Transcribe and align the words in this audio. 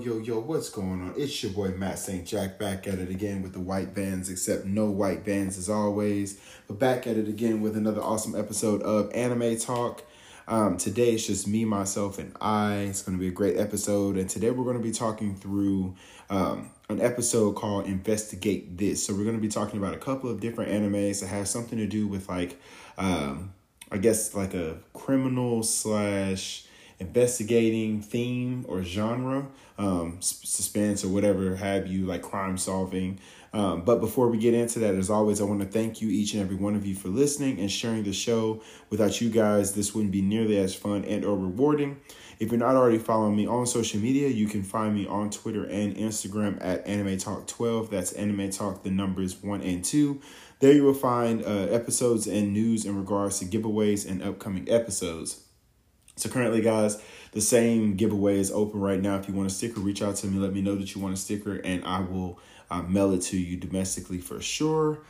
Yo, 0.00 0.18
yo, 0.18 0.38
what's 0.38 0.70
going 0.70 1.00
on? 1.00 1.14
It's 1.16 1.42
your 1.42 1.50
boy 1.50 1.70
Matt 1.70 1.98
St. 1.98 2.24
Jack 2.24 2.56
back 2.56 2.86
at 2.86 3.00
it 3.00 3.10
again 3.10 3.42
with 3.42 3.52
the 3.52 3.58
white 3.58 3.94
bands, 3.94 4.30
except 4.30 4.64
no 4.64 4.88
white 4.88 5.24
bands 5.24 5.58
as 5.58 5.68
always. 5.68 6.38
But 6.68 6.78
back 6.78 7.08
at 7.08 7.16
it 7.16 7.26
again 7.26 7.62
with 7.62 7.76
another 7.76 8.00
awesome 8.00 8.38
episode 8.38 8.80
of 8.82 9.12
Anime 9.12 9.56
Talk. 9.58 10.04
Um, 10.46 10.76
today 10.76 11.14
it's 11.14 11.26
just 11.26 11.48
me, 11.48 11.64
myself, 11.64 12.20
and 12.20 12.32
I. 12.40 12.74
It's 12.90 13.02
going 13.02 13.18
to 13.18 13.20
be 13.20 13.26
a 13.26 13.32
great 13.32 13.56
episode. 13.56 14.16
And 14.16 14.30
today 14.30 14.52
we're 14.52 14.64
going 14.64 14.76
to 14.76 14.82
be 14.82 14.92
talking 14.92 15.34
through 15.34 15.96
um, 16.30 16.70
an 16.88 17.00
episode 17.00 17.56
called 17.56 17.86
Investigate 17.86 18.78
This. 18.78 19.04
So 19.04 19.14
we're 19.14 19.24
going 19.24 19.36
to 19.36 19.42
be 19.42 19.48
talking 19.48 19.80
about 19.80 19.94
a 19.94 19.98
couple 19.98 20.30
of 20.30 20.38
different 20.38 20.70
animes 20.70 21.22
that 21.22 21.26
have 21.26 21.48
something 21.48 21.78
to 21.78 21.88
do 21.88 22.06
with, 22.06 22.28
like, 22.28 22.60
um, 22.98 23.52
I 23.90 23.96
guess, 23.96 24.32
like 24.32 24.54
a 24.54 24.78
criminal 24.92 25.64
slash 25.64 26.67
investigating 27.00 28.02
theme 28.02 28.64
or 28.68 28.82
genre, 28.82 29.46
um, 29.78 30.18
suspense 30.20 31.04
or 31.04 31.08
whatever 31.08 31.56
have 31.56 31.86
you, 31.86 32.06
like 32.06 32.22
crime 32.22 32.58
solving. 32.58 33.18
Um, 33.52 33.82
but 33.82 34.00
before 34.00 34.28
we 34.28 34.38
get 34.38 34.52
into 34.52 34.78
that, 34.80 34.94
as 34.94 35.08
always, 35.08 35.40
I 35.40 35.44
want 35.44 35.60
to 35.60 35.66
thank 35.66 36.02
you, 36.02 36.08
each 36.08 36.34
and 36.34 36.42
every 36.42 36.56
one 36.56 36.74
of 36.74 36.84
you, 36.84 36.94
for 36.94 37.08
listening 37.08 37.58
and 37.60 37.70
sharing 37.70 38.02
the 38.02 38.12
show. 38.12 38.62
Without 38.90 39.20
you 39.20 39.30
guys, 39.30 39.74
this 39.74 39.94
wouldn't 39.94 40.12
be 40.12 40.20
nearly 40.20 40.58
as 40.58 40.74
fun 40.74 41.04
and 41.04 41.24
or 41.24 41.36
rewarding. 41.36 41.98
If 42.38 42.52
you're 42.52 42.58
not 42.58 42.76
already 42.76 42.98
following 42.98 43.34
me 43.34 43.46
on 43.46 43.66
social 43.66 44.00
media, 44.00 44.28
you 44.28 44.46
can 44.46 44.62
find 44.62 44.94
me 44.94 45.06
on 45.06 45.30
Twitter 45.30 45.64
and 45.64 45.96
Instagram 45.96 46.58
at 46.60 46.86
Anime 46.86 47.18
Talk 47.18 47.46
12. 47.46 47.90
That's 47.90 48.12
Anime 48.12 48.50
Talk, 48.50 48.84
the 48.84 48.90
numbers 48.90 49.42
one 49.42 49.62
and 49.62 49.84
two. 49.84 50.20
There 50.60 50.72
you 50.72 50.84
will 50.84 50.94
find 50.94 51.44
uh, 51.44 51.68
episodes 51.70 52.26
and 52.26 52.52
news 52.52 52.84
in 52.84 52.96
regards 52.96 53.38
to 53.38 53.44
giveaways 53.44 54.08
and 54.08 54.22
upcoming 54.22 54.70
episodes. 54.70 55.44
So 56.18 56.28
currently, 56.28 56.60
guys, 56.60 57.02
the 57.32 57.40
same 57.40 57.94
giveaway 57.94 58.38
is 58.38 58.50
open 58.50 58.80
right 58.80 59.00
now. 59.00 59.16
If 59.16 59.28
you 59.28 59.34
want 59.34 59.50
a 59.50 59.54
sticker, 59.54 59.80
reach 59.80 60.02
out 60.02 60.16
to 60.16 60.26
me. 60.26 60.38
Let 60.38 60.52
me 60.52 60.60
know 60.60 60.74
that 60.76 60.94
you 60.94 61.00
want 61.00 61.14
a 61.14 61.16
sticker, 61.16 61.56
and 61.56 61.84
I 61.84 62.00
will 62.00 62.38
uh, 62.70 62.82
mail 62.82 63.12
it 63.12 63.22
to 63.22 63.38
you 63.38 63.56
domestically 63.56 64.18
for 64.18 64.40
sure. 64.40 65.00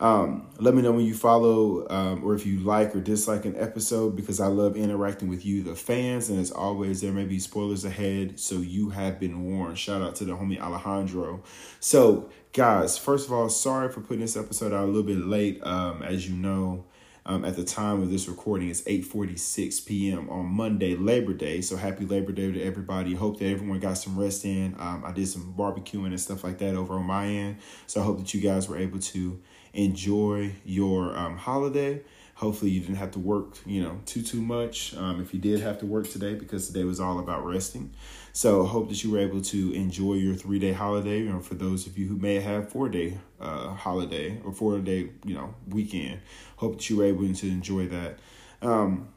Um, 0.00 0.50
let 0.60 0.74
me 0.74 0.82
know 0.82 0.92
when 0.92 1.04
you 1.04 1.14
follow 1.14 1.84
um, 1.90 2.22
or 2.22 2.34
if 2.34 2.46
you 2.46 2.60
like 2.60 2.94
or 2.94 3.00
dislike 3.00 3.44
an 3.44 3.56
episode 3.56 4.14
because 4.14 4.38
I 4.38 4.46
love 4.46 4.76
interacting 4.76 5.28
with 5.28 5.44
you, 5.44 5.64
the 5.64 5.74
fans. 5.74 6.28
And 6.28 6.38
as 6.38 6.52
always, 6.52 7.00
there 7.00 7.12
may 7.12 7.24
be 7.24 7.40
spoilers 7.40 7.84
ahead, 7.84 8.38
so 8.38 8.56
you 8.56 8.90
have 8.90 9.18
been 9.18 9.44
warned. 9.44 9.76
Shout 9.78 10.00
out 10.00 10.14
to 10.16 10.24
the 10.24 10.32
homie 10.32 10.60
Alejandro. 10.60 11.42
So, 11.80 12.30
guys, 12.52 12.96
first 12.96 13.26
of 13.26 13.32
all, 13.32 13.48
sorry 13.48 13.90
for 13.90 14.00
putting 14.00 14.20
this 14.20 14.36
episode 14.36 14.72
out 14.72 14.84
a 14.84 14.86
little 14.86 15.02
bit 15.02 15.18
late. 15.18 15.60
Um, 15.64 16.02
as 16.04 16.28
you 16.28 16.36
know, 16.36 16.84
um, 17.28 17.44
at 17.44 17.56
the 17.56 17.62
time 17.62 18.00
of 18.02 18.10
this 18.10 18.26
recording, 18.26 18.70
it's 18.70 18.80
8:46 18.82 19.84
p.m. 19.84 20.30
on 20.30 20.46
Monday, 20.46 20.96
Labor 20.96 21.34
Day. 21.34 21.60
So 21.60 21.76
happy 21.76 22.06
Labor 22.06 22.32
Day 22.32 22.50
to 22.50 22.62
everybody. 22.62 23.14
Hope 23.14 23.38
that 23.38 23.50
everyone 23.50 23.80
got 23.80 23.98
some 23.98 24.18
rest 24.18 24.46
in. 24.46 24.74
Um, 24.78 25.04
I 25.04 25.12
did 25.12 25.28
some 25.28 25.52
barbecuing 25.56 26.06
and 26.06 26.20
stuff 26.20 26.42
like 26.42 26.56
that 26.58 26.74
over 26.74 26.94
on 26.94 27.04
my 27.04 27.26
end. 27.26 27.58
So 27.86 28.00
I 28.00 28.04
hope 28.04 28.18
that 28.18 28.32
you 28.32 28.40
guys 28.40 28.66
were 28.66 28.78
able 28.78 28.98
to 28.98 29.38
enjoy 29.74 30.52
your 30.64 31.14
um, 31.18 31.36
holiday. 31.36 32.00
Hopefully 32.38 32.70
you 32.70 32.78
didn't 32.78 32.98
have 32.98 33.10
to 33.10 33.18
work, 33.18 33.56
you 33.66 33.82
know, 33.82 33.98
too 34.06 34.22
too 34.22 34.40
much. 34.40 34.94
Um, 34.96 35.20
if 35.20 35.34
you 35.34 35.40
did 35.40 35.58
have 35.58 35.80
to 35.80 35.86
work 35.86 36.08
today, 36.08 36.34
because 36.34 36.68
today 36.68 36.84
was 36.84 37.00
all 37.00 37.18
about 37.18 37.44
resting. 37.44 37.90
So 38.32 38.64
hope 38.64 38.90
that 38.90 39.02
you 39.02 39.10
were 39.10 39.18
able 39.18 39.40
to 39.42 39.72
enjoy 39.72 40.14
your 40.14 40.36
three 40.36 40.60
day 40.60 40.72
holiday, 40.72 41.26
or 41.26 41.40
for 41.40 41.56
those 41.56 41.88
of 41.88 41.98
you 41.98 42.06
who 42.06 42.16
may 42.16 42.38
have 42.38 42.70
four 42.70 42.88
day 42.88 43.18
uh, 43.40 43.74
holiday 43.74 44.40
or 44.44 44.52
four 44.52 44.78
day, 44.78 45.10
you 45.24 45.34
know, 45.34 45.52
weekend. 45.66 46.20
Hope 46.58 46.76
that 46.76 46.88
you 46.88 46.98
were 46.98 47.06
able 47.06 47.34
to 47.34 47.48
enjoy 47.48 47.88
that. 47.88 48.20
Um, 48.62 49.08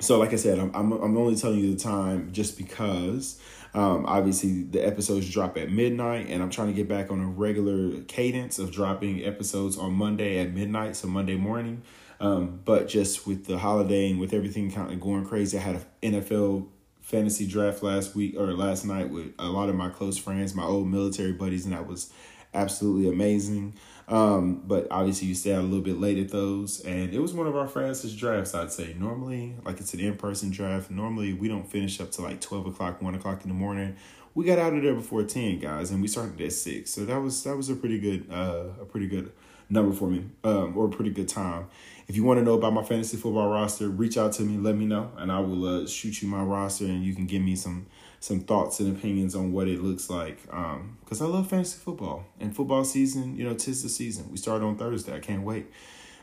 so, 0.00 0.18
like 0.18 0.32
I 0.32 0.36
said, 0.36 0.58
I'm, 0.58 0.74
I'm 0.74 0.90
I'm 0.90 1.16
only 1.16 1.36
telling 1.36 1.60
you 1.60 1.72
the 1.72 1.80
time 1.80 2.32
just 2.32 2.58
because. 2.58 3.40
Um, 3.74 4.06
obviously, 4.06 4.64
the 4.64 4.84
episodes 4.84 5.30
drop 5.30 5.56
at 5.56 5.70
midnight, 5.70 6.26
and 6.28 6.42
I'm 6.42 6.50
trying 6.50 6.66
to 6.66 6.74
get 6.74 6.88
back 6.88 7.12
on 7.12 7.20
a 7.20 7.26
regular 7.26 8.00
cadence 8.08 8.58
of 8.58 8.72
dropping 8.72 9.24
episodes 9.24 9.78
on 9.78 9.92
Monday 9.92 10.40
at 10.40 10.52
midnight, 10.52 10.96
so 10.96 11.06
Monday 11.06 11.36
morning. 11.36 11.82
Um, 12.20 12.60
but 12.64 12.86
just 12.86 13.26
with 13.26 13.46
the 13.46 13.58
holiday 13.58 14.10
and 14.10 14.20
with 14.20 14.34
everything 14.34 14.70
kind 14.70 14.92
of 14.92 15.00
going 15.00 15.24
crazy, 15.24 15.56
I 15.56 15.62
had 15.62 15.76
an 16.02 16.12
NFL 16.12 16.68
fantasy 17.00 17.46
draft 17.46 17.82
last 17.82 18.14
week 18.14 18.36
or 18.38 18.52
last 18.52 18.84
night 18.84 19.10
with 19.10 19.32
a 19.38 19.48
lot 19.48 19.68
of 19.68 19.74
my 19.74 19.88
close 19.88 20.18
friends, 20.18 20.54
my 20.54 20.62
old 20.62 20.86
military 20.86 21.32
buddies, 21.32 21.64
and 21.64 21.74
that 21.74 21.86
was 21.86 22.12
absolutely 22.52 23.08
amazing. 23.08 23.74
Um, 24.06 24.62
but 24.66 24.88
obviously, 24.90 25.28
you 25.28 25.34
stay 25.34 25.54
out 25.54 25.60
a 25.60 25.62
little 25.62 25.84
bit 25.84 25.98
late 25.98 26.18
at 26.18 26.30
those, 26.30 26.80
and 26.80 27.14
it 27.14 27.20
was 27.20 27.32
one 27.32 27.46
of 27.46 27.56
our 27.56 27.68
fastest 27.68 28.18
drafts, 28.18 28.54
I'd 28.54 28.72
say. 28.72 28.94
Normally, 28.98 29.54
like 29.64 29.80
it's 29.80 29.94
an 29.94 30.00
in 30.00 30.16
person 30.16 30.50
draft. 30.50 30.90
Normally, 30.90 31.32
we 31.32 31.48
don't 31.48 31.68
finish 31.68 32.00
up 32.00 32.10
to 32.12 32.22
like 32.22 32.40
twelve 32.40 32.66
o'clock, 32.66 33.00
one 33.00 33.14
o'clock 33.14 33.42
in 33.42 33.48
the 33.48 33.54
morning. 33.54 33.96
We 34.34 34.44
got 34.44 34.58
out 34.58 34.74
of 34.74 34.82
there 34.82 34.94
before 34.94 35.24
ten, 35.24 35.58
guys, 35.58 35.90
and 35.90 36.00
we 36.00 36.08
started 36.08 36.40
at 36.40 36.52
six. 36.52 36.90
So 36.90 37.04
that 37.04 37.18
was 37.20 37.42
that 37.44 37.56
was 37.56 37.68
a 37.68 37.76
pretty 37.76 37.98
good 37.98 38.26
uh, 38.30 38.80
a 38.80 38.84
pretty 38.84 39.08
good 39.08 39.32
number 39.68 39.94
for 39.94 40.08
me, 40.08 40.24
um, 40.44 40.76
or 40.76 40.86
a 40.86 40.88
pretty 40.88 41.10
good 41.10 41.28
time. 41.28 41.66
If 42.08 42.16
you 42.16 42.24
want 42.24 42.38
to 42.40 42.44
know 42.44 42.54
about 42.54 42.72
my 42.72 42.82
fantasy 42.82 43.16
football 43.16 43.48
roster, 43.48 43.88
reach 43.88 44.18
out 44.18 44.32
to 44.32 44.42
me, 44.42 44.56
let 44.58 44.76
me 44.76 44.84
know, 44.84 45.12
and 45.16 45.30
I 45.30 45.38
will 45.38 45.64
uh, 45.64 45.86
shoot 45.86 46.22
you 46.22 46.28
my 46.28 46.42
roster, 46.42 46.84
and 46.86 47.04
you 47.04 47.14
can 47.14 47.26
give 47.26 47.42
me 47.42 47.54
some 47.56 47.86
some 48.18 48.40
thoughts 48.40 48.80
and 48.80 48.96
opinions 48.96 49.34
on 49.34 49.52
what 49.52 49.66
it 49.66 49.80
looks 49.80 50.10
like. 50.10 50.38
um 50.52 50.98
Because 51.00 51.22
I 51.22 51.26
love 51.26 51.48
fantasy 51.48 51.78
football 51.78 52.24
and 52.38 52.54
football 52.54 52.84
season. 52.84 53.36
You 53.36 53.44
know, 53.44 53.54
tis 53.54 53.82
the 53.82 53.88
season. 53.88 54.30
We 54.30 54.36
start 54.36 54.62
on 54.62 54.76
Thursday. 54.76 55.14
I 55.14 55.20
can't 55.20 55.42
wait. 55.42 55.66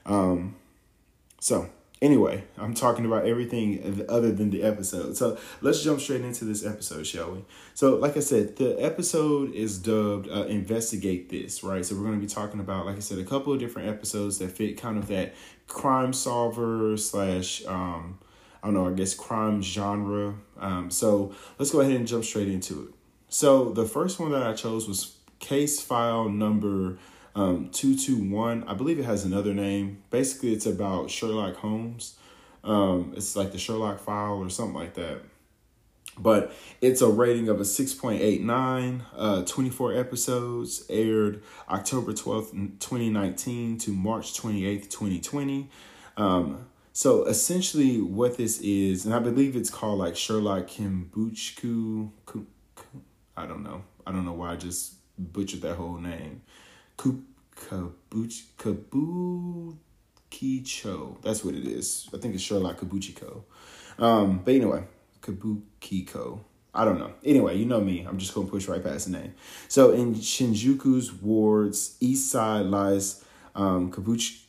Um, 0.06 0.56
so 1.39 1.69
anyway, 2.01 2.43
I'm 2.57 2.73
talking 2.73 3.05
about 3.05 3.25
everything 3.25 4.05
other 4.09 4.31
than 4.31 4.49
the 4.49 4.63
episode. 4.63 5.17
So 5.17 5.37
let's 5.61 5.83
jump 5.83 6.01
straight 6.01 6.21
into 6.21 6.45
this 6.45 6.65
episode, 6.65 7.05
shall 7.05 7.31
we? 7.31 7.45
So, 7.73 7.95
like 7.95 8.17
I 8.17 8.21
said, 8.21 8.55
the 8.57 8.75
episode 8.83 9.53
is 9.53 9.77
dubbed 9.77 10.29
uh, 10.29 10.45
"Investigate 10.45 11.29
This," 11.29 11.63
right? 11.63 11.85
So 11.85 11.95
we're 11.95 12.03
going 12.03 12.19
to 12.19 12.25
be 12.25 12.31
talking 12.31 12.59
about, 12.59 12.85
like 12.85 12.97
I 12.97 12.99
said, 13.01 13.19
a 13.19 13.23
couple 13.23 13.53
of 13.53 13.59
different 13.59 13.89
episodes 13.89 14.37
that 14.39 14.51
fit 14.51 14.77
kind 14.77 14.97
of 14.97 15.07
that 15.07 15.35
crime 15.67 16.13
solver 16.13 16.97
slash 16.97 17.65
um, 17.65 18.19
I 18.61 18.67
don't 18.67 18.73
know, 18.73 18.87
I 18.87 18.93
guess 18.93 19.13
crime 19.13 19.61
genre. 19.61 20.35
Um, 20.59 20.89
so 20.89 21.33
let's 21.59 21.71
go 21.71 21.81
ahead 21.81 21.93
and 21.93 22.07
jump 22.07 22.25
straight 22.25 22.49
into 22.49 22.83
it. 22.83 22.93
So 23.29 23.71
the 23.71 23.85
first 23.85 24.19
one 24.19 24.31
that 24.31 24.43
I 24.43 24.53
chose 24.53 24.87
was 24.87 25.17
case 25.39 25.79
file 25.81 26.29
number 26.29 26.97
um, 27.37 27.69
221. 27.69 28.63
I 28.63 28.73
believe 28.73 28.97
it 28.97 29.05
has 29.05 29.23
another 29.23 29.53
name. 29.53 30.01
Basically, 30.09 30.53
it's 30.53 30.65
about 30.65 31.11
Sherlock 31.11 31.57
Holmes. 31.57 32.15
Um, 32.63 33.13
it's 33.15 33.35
like 33.35 33.51
the 33.51 33.59
Sherlock 33.59 33.99
file 33.99 34.39
or 34.39 34.49
something 34.49 34.73
like 34.73 34.95
that. 34.95 35.21
But 36.17 36.51
it's 36.81 37.03
a 37.03 37.07
rating 37.07 37.47
of 37.47 37.59
a 37.59 37.63
6.89, 37.63 39.01
uh, 39.15 39.43
24 39.43 39.93
episodes, 39.93 40.83
aired 40.89 41.43
October 41.69 42.11
12th, 42.11 42.79
2019 42.79 43.77
to 43.77 43.91
March 43.91 44.33
28th, 44.33 44.89
2020. 44.89 45.69
Um, 46.17 46.65
so 46.91 47.25
essentially, 47.25 48.01
what 48.01 48.38
this 48.38 48.59
is, 48.62 49.06
and 49.06 49.13
I 49.13 49.19
believe 49.19 49.56
it's 49.56 49.69
called 49.69 50.00
like 50.00 50.15
Sherlock 50.15 50.65
Kimbuchku. 50.65 52.09
I 53.38 53.45
don't 53.45 53.62
know. 53.62 53.83
I 54.07 54.12
don't 54.12 54.25
know 54.25 54.33
why 54.33 54.53
I 54.53 54.56
just 54.56 54.95
butchered 55.19 55.62
that 55.62 55.75
whole 55.75 55.97
name. 55.97 56.41
Kabukicho. 56.97 57.91
That's 61.21 61.44
what 61.44 61.55
it 61.55 61.65
is. 61.65 62.09
I 62.13 62.17
think 62.17 62.35
it's 62.35 62.44
Sherlock 62.44 62.79
Kabuchiko. 62.79 63.44
Um, 63.99 64.41
but 64.44 64.53
anyway, 64.53 64.83
Kabukiko. 65.21 66.41
I 66.73 66.85
don't 66.85 66.99
know. 66.99 67.13
Anyway, 67.23 67.57
you 67.57 67.65
know 67.65 67.81
me. 67.81 68.05
I'm 68.07 68.17
just 68.17 68.33
gonna 68.35 68.47
push 68.47 68.67
right 68.67 68.83
past 68.83 69.05
the 69.11 69.17
name. 69.17 69.33
So 69.67 69.91
in 69.91 70.13
Shinjuku's 70.15 71.11
ward's 71.13 71.97
east 71.99 72.31
side 72.31 72.67
lies 72.67 73.23
um, 73.55 73.91
Kabuchi 73.91 74.41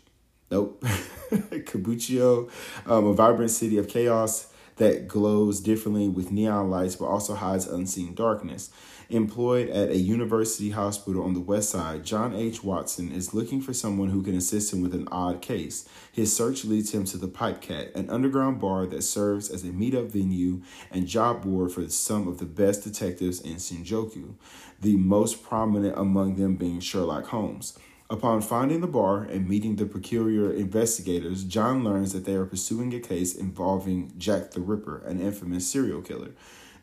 Nope. 0.51 0.83
Kabuchio, 1.31 2.51
um, 2.87 3.07
a 3.07 3.13
vibrant 3.13 3.51
city 3.51 3.77
of 3.77 3.87
chaos 3.89 4.48
that 4.79 5.07
glows 5.07 5.61
differently 5.61 6.09
with 6.09 6.33
neon 6.33 6.71
lights 6.71 6.97
but 6.97 7.07
also 7.07 7.35
hides 7.35 7.67
unseen 7.67 8.15
darkness. 8.15 8.71
Employed 9.11 9.71
at 9.71 9.89
a 9.89 9.97
university 9.97 10.71
hospital 10.71 11.25
on 11.25 11.33
the 11.33 11.41
west 11.41 11.71
side, 11.71 12.05
John 12.05 12.35
H. 12.35 12.63
Watson 12.63 13.11
is 13.11 13.33
looking 13.33 13.63
for 13.63 13.73
someone 13.73 14.11
who 14.11 14.23
can 14.23 14.37
assist 14.37 14.71
him 14.73 14.83
with 14.83 14.95
an 14.95 15.09
odd 15.11 15.41
case. 15.41 15.89
His 16.13 16.37
search 16.37 16.67
leads 16.67 16.93
him 16.93 17.05
to 17.07 17.17
the 17.17 17.27
Pipe 17.27 17.63
Cat, 17.63 17.91
an 17.95 18.11
underground 18.11 18.61
bar 18.61 18.85
that 18.87 19.01
serves 19.01 19.49
as 19.49 19.65
a 19.65 19.69
meetup 19.69 20.11
venue 20.11 20.61
and 20.91 21.07
job 21.07 21.43
board 21.43 21.73
for 21.73 21.89
some 21.89 22.29
of 22.29 22.39
the 22.39 22.45
best 22.45 22.85
detectives 22.85 23.41
in 23.41 23.55
Shinjuku, 23.55 24.35
the 24.79 24.97
most 24.97 25.43
prominent 25.43 25.97
among 25.97 26.37
them 26.37 26.57
being 26.57 26.81
Sherlock 26.81 27.29
Holmes. 27.29 27.79
Upon 28.11 28.41
finding 28.41 28.81
the 28.81 28.87
bar 28.87 29.23
and 29.25 29.47
meeting 29.47 29.77
the 29.77 29.85
peculiar 29.85 30.51
investigators, 30.51 31.45
John 31.45 31.85
learns 31.85 32.15
that 32.15 32.25
they 32.25 32.37
are 32.37 32.47
pursuing 32.47 32.95
a 32.95 33.01
case 33.01 33.35
involving 33.35 34.15
Jack 34.17 34.53
the 34.53 34.63
Ripper, 34.63 35.03
an 35.05 35.21
infamous 35.21 35.69
serial 35.69 36.01
killer. 36.01 36.31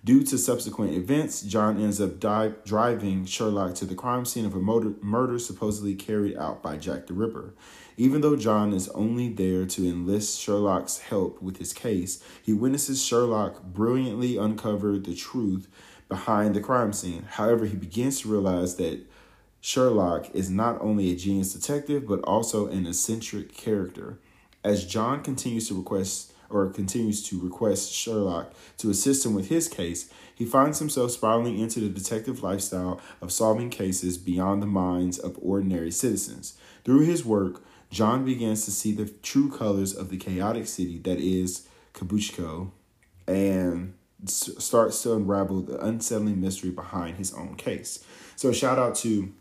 Due 0.04 0.22
to 0.22 0.38
subsequent 0.38 0.94
events, 0.94 1.42
John 1.42 1.82
ends 1.82 2.00
up 2.00 2.20
driving 2.20 3.26
Sherlock 3.26 3.74
to 3.76 3.86
the 3.86 3.96
crime 3.96 4.24
scene 4.24 4.46
of 4.46 4.54
a 4.54 4.60
motor- 4.60 4.94
murder 5.02 5.40
supposedly 5.40 5.96
carried 5.96 6.38
out 6.38 6.62
by 6.62 6.78
Jack 6.78 7.08
the 7.08 7.16
Ripper. 7.16 7.56
Even 7.98 8.22
though 8.22 8.36
John 8.36 8.72
is 8.72 8.88
only 8.90 9.28
there 9.28 9.66
to 9.66 9.90
enlist 9.90 10.40
Sherlock's 10.40 11.00
help 11.00 11.42
with 11.42 11.58
his 11.58 11.74
case, 11.74 12.24
he 12.44 12.54
witnesses 12.54 13.04
Sherlock 13.04 13.64
brilliantly 13.64 14.38
uncover 14.38 15.00
the 15.00 15.16
truth 15.16 15.68
behind 16.08 16.54
the 16.54 16.62
crime 16.62 16.94
scene. 16.94 17.24
However, 17.24 17.66
he 17.66 17.76
begins 17.76 18.22
to 18.22 18.28
realize 18.28 18.76
that 18.76 19.00
Sherlock 19.66 20.30
is 20.36 20.48
not 20.48 20.80
only 20.80 21.12
a 21.12 21.16
genius 21.16 21.52
detective, 21.52 22.08
but 22.08 22.20
also 22.20 22.68
an 22.68 22.86
eccentric 22.86 23.58
character. 23.58 24.20
As 24.64 24.86
John 24.86 25.24
continues 25.24 25.68
to 25.70 25.76
request 25.76 26.34
or 26.52 26.70
continues 26.70 27.24
to 27.30 27.42
request 27.42 27.92
Sherlock 27.92 28.54
to 28.78 28.92
assist 28.92 29.26
him 29.26 29.34
with 29.34 29.50
his 29.50 29.68
case, 29.68 30.08
he 30.36 30.46
finds 30.46 30.78
himself 30.78 31.10
spiraling 31.10 31.58
into 31.58 31.80
the 31.80 31.90
detective 31.90 32.44
lifestyle 32.44 33.02
of 33.24 33.32
solving 33.32 33.72
cases 33.72 34.20
beyond 34.20 34.62
the 34.62 34.68
minds 34.68 35.18
of 35.18 35.36
ordinary 35.42 35.90
citizens. 35.90 36.56
Through 36.84 37.02
his 37.08 37.26
work, 37.26 37.64
John 37.90 38.24
begins 38.24 38.66
to 38.66 38.72
see 38.72 38.92
the 38.92 39.08
true 39.24 39.50
colors 39.50 39.96
of 39.96 40.10
the 40.10 40.18
chaotic 40.18 40.68
city 40.68 41.00
that 41.00 41.18
is 41.18 41.68
Kabuchiko 41.96 42.70
and 43.28 43.96
starts 44.28 45.02
to 45.02 45.16
unravel 45.16 45.64
the 45.64 45.84
unsettling 45.84 46.40
mystery 46.40 46.70
behind 46.70 47.18
his 47.18 47.34
own 47.34 47.56
case. 47.56 48.06
So, 48.36 48.52
shout 48.52 48.78
out 48.78 48.94
to 48.98 49.34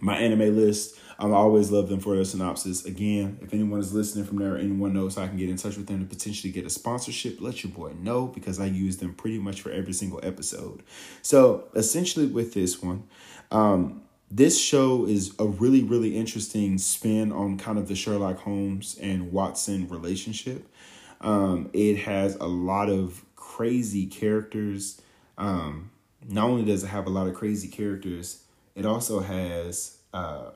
MyAnimeList. 0.00 0.98
I 1.20 1.28
always 1.30 1.72
love 1.72 1.88
them 1.88 1.98
for 1.98 2.14
their 2.14 2.24
synopsis. 2.24 2.84
Again, 2.84 3.38
if 3.42 3.52
anyone 3.52 3.80
is 3.80 3.92
listening 3.92 4.24
from 4.24 4.38
there, 4.38 4.56
anyone 4.56 4.94
knows 4.94 5.18
I 5.18 5.26
can 5.26 5.36
get 5.36 5.48
in 5.48 5.56
touch 5.56 5.76
with 5.76 5.88
them 5.88 5.98
to 5.98 6.06
potentially 6.06 6.52
get 6.52 6.64
a 6.64 6.70
sponsorship, 6.70 7.40
let 7.40 7.64
your 7.64 7.72
boy 7.72 7.92
know 7.98 8.26
because 8.28 8.60
I 8.60 8.66
use 8.66 8.98
them 8.98 9.14
pretty 9.14 9.38
much 9.38 9.60
for 9.60 9.72
every 9.72 9.92
single 9.92 10.20
episode. 10.22 10.84
So 11.22 11.64
essentially, 11.74 12.26
with 12.26 12.54
this 12.54 12.80
one, 12.80 13.02
um, 13.50 14.02
this 14.30 14.60
show 14.60 15.06
is 15.06 15.34
a 15.40 15.46
really, 15.46 15.82
really 15.82 16.16
interesting 16.16 16.78
spin 16.78 17.32
on 17.32 17.58
kind 17.58 17.78
of 17.78 17.88
the 17.88 17.96
Sherlock 17.96 18.38
Holmes 18.38 18.96
and 19.00 19.32
Watson 19.32 19.88
relationship. 19.88 20.68
Um, 21.20 21.70
it 21.72 21.96
has 21.96 22.36
a 22.36 22.46
lot 22.46 22.90
of 22.90 23.24
crazy 23.34 24.06
characters. 24.06 25.00
Um, 25.36 25.90
not 26.28 26.44
only 26.44 26.64
does 26.64 26.84
it 26.84 26.88
have 26.88 27.06
a 27.06 27.10
lot 27.10 27.26
of 27.26 27.34
crazy 27.34 27.66
characters, 27.66 28.44
it 28.78 28.86
also 28.86 29.20
has 29.20 29.98
uh, 30.14 30.50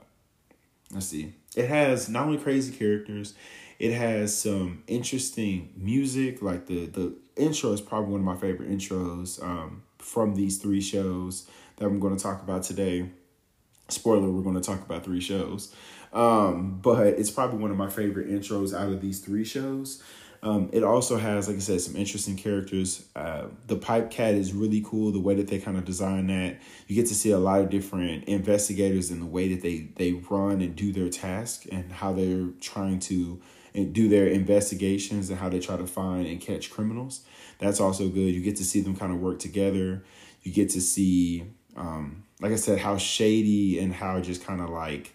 let's 0.92 1.06
see. 1.06 1.34
It 1.56 1.69
has 1.69 2.08
not 2.08 2.26
only 2.26 2.38
crazy 2.38 2.72
characters, 2.72 3.34
it 3.78 3.92
has 3.92 4.36
some 4.36 4.84
interesting 4.86 5.72
music. 5.76 6.40
Like 6.40 6.66
the 6.66 6.86
the 6.86 7.16
intro 7.36 7.72
is 7.72 7.80
probably 7.80 8.12
one 8.12 8.20
of 8.20 8.26
my 8.26 8.36
favorite 8.36 8.70
intros 8.70 9.42
um, 9.42 9.82
from 9.98 10.34
these 10.34 10.58
three 10.58 10.80
shows 10.80 11.48
that 11.76 11.86
I'm 11.86 11.98
going 11.98 12.16
to 12.16 12.22
talk 12.22 12.42
about 12.42 12.62
today. 12.62 13.10
Spoiler: 13.88 14.30
We're 14.30 14.42
going 14.42 14.54
to 14.54 14.60
talk 14.60 14.82
about 14.82 15.04
three 15.04 15.20
shows, 15.20 15.74
um, 16.12 16.78
but 16.80 17.08
it's 17.08 17.30
probably 17.30 17.58
one 17.58 17.72
of 17.72 17.76
my 17.76 17.90
favorite 17.90 18.28
intros 18.28 18.72
out 18.72 18.88
of 18.88 19.00
these 19.00 19.19
three 19.20 19.44
shows. 19.44 20.02
Um, 20.44 20.71
it 20.73 20.83
also 20.83 21.19
has, 21.19 21.47
like 21.47 21.56
I 21.56 21.61
said, 21.61 21.81
some 21.81 21.94
interesting 21.94 22.37
characters. 22.37 23.06
Uh, 23.15 23.44
the 23.69 23.77
Pipe 23.77 24.11
Cat 24.11 24.35
is 24.35 24.53
really 24.53 24.83
cool. 24.85 25.12
The 25.12 25.21
way 25.21 25.37
that 25.37 25.47
they 25.47 25.61
kind 25.61 25.77
of 25.77 25.85
design 25.85 26.27
that, 26.27 26.59
you 26.89 26.97
get 26.97 27.06
to 27.06 27.15
see 27.15 27.31
a 27.31 27.39
lot 27.39 27.61
of 27.61 27.71
different 27.71 28.25
investigators 28.25 29.11
and 29.12 29.23
the 29.23 29.27
way 29.27 29.55
that 29.55 29.62
they 29.62 29.89
they 29.94 30.12
run 30.12 30.61
and 30.61 30.75
do 30.75 30.93
their 30.93 31.09
task 31.09 31.65
and 31.71 31.93
how 31.93 32.12
they're 32.12 32.49
trying 32.61 32.99
to 32.99 33.41
do 33.93 34.09
their 34.09 34.27
investigations 34.27 35.31
and 35.31 35.39
how 35.39 35.49
they 35.49 35.61
try 35.61 35.77
to 35.77 35.87
find 35.87 36.27
and 36.27 36.41
catch 36.41 36.71
criminals. 36.71 37.23
That's 37.59 37.81
also 37.81 38.09
good. 38.09 38.35
You 38.35 38.41
get 38.43 38.56
to 38.56 38.65
see 38.65 38.81
them 38.81 38.97
kind 38.97 39.12
of 39.12 39.21
work 39.21 39.39
together. 39.39 40.05
You 40.43 40.53
get 40.53 40.71
to 40.71 40.81
see, 40.81 41.44
um, 41.77 42.25
like 42.41 42.53
I 42.53 42.56
said, 42.56 42.81
how 42.81 42.99
shady 42.99 43.79
and 43.79 43.94
how 43.94 44.21
just 44.21 44.44
kind 44.44 44.61
of 44.61 44.71
like 44.71 45.15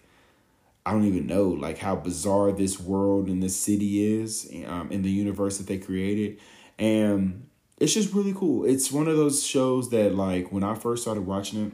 I 0.88 0.92
don't 0.92 1.04
even 1.04 1.28
know 1.28 1.50
like 1.50 1.80
how 1.80 1.98
bizarre 1.98 2.54
this 2.54 2.80
world 2.80 3.28
and 3.28 3.44
this 3.44 3.60
city 3.60 4.22
is 4.22 4.50
um, 4.68 4.89
in 4.89 5.01
the 5.01 5.12
universe 5.12 5.57
that 5.57 5.68
they 5.68 5.78
created, 5.78 6.39
and 6.80 7.45
it's 7.78 7.94
just 7.94 8.13
really 8.13 8.34
cool. 8.34 8.63
It's 8.63 8.89
one 8.89 9.10
of 9.10 9.18
those 9.18 9.45
shows 9.45 9.89
that 9.89 10.16
like 10.16 10.50
when 10.54 10.63
I 10.63 10.75
first 10.75 11.01
started 11.01 11.25
watching 11.25 11.66
it, 11.66 11.74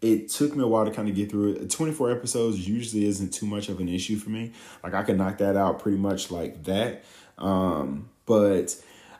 it 0.00 0.28
took 0.30 0.56
me 0.56 0.64
a 0.64 0.66
while 0.66 0.86
to 0.86 0.90
kind 0.90 1.06
of 1.06 1.14
get 1.14 1.30
through 1.30 1.56
it. 1.56 1.68
24 1.68 2.12
episodes 2.12 2.66
usually 2.66 3.04
isn't 3.04 3.34
too 3.34 3.44
much 3.44 3.68
of 3.68 3.78
an 3.78 3.90
issue 3.90 4.16
for 4.16 4.30
me. 4.30 4.52
Like 4.82 4.94
I 4.94 5.02
can 5.02 5.18
knock 5.18 5.36
that 5.38 5.54
out 5.54 5.80
pretty 5.80 5.98
much 5.98 6.30
like 6.30 6.64
that. 6.64 7.04
Um, 7.36 8.08
but 8.24 8.74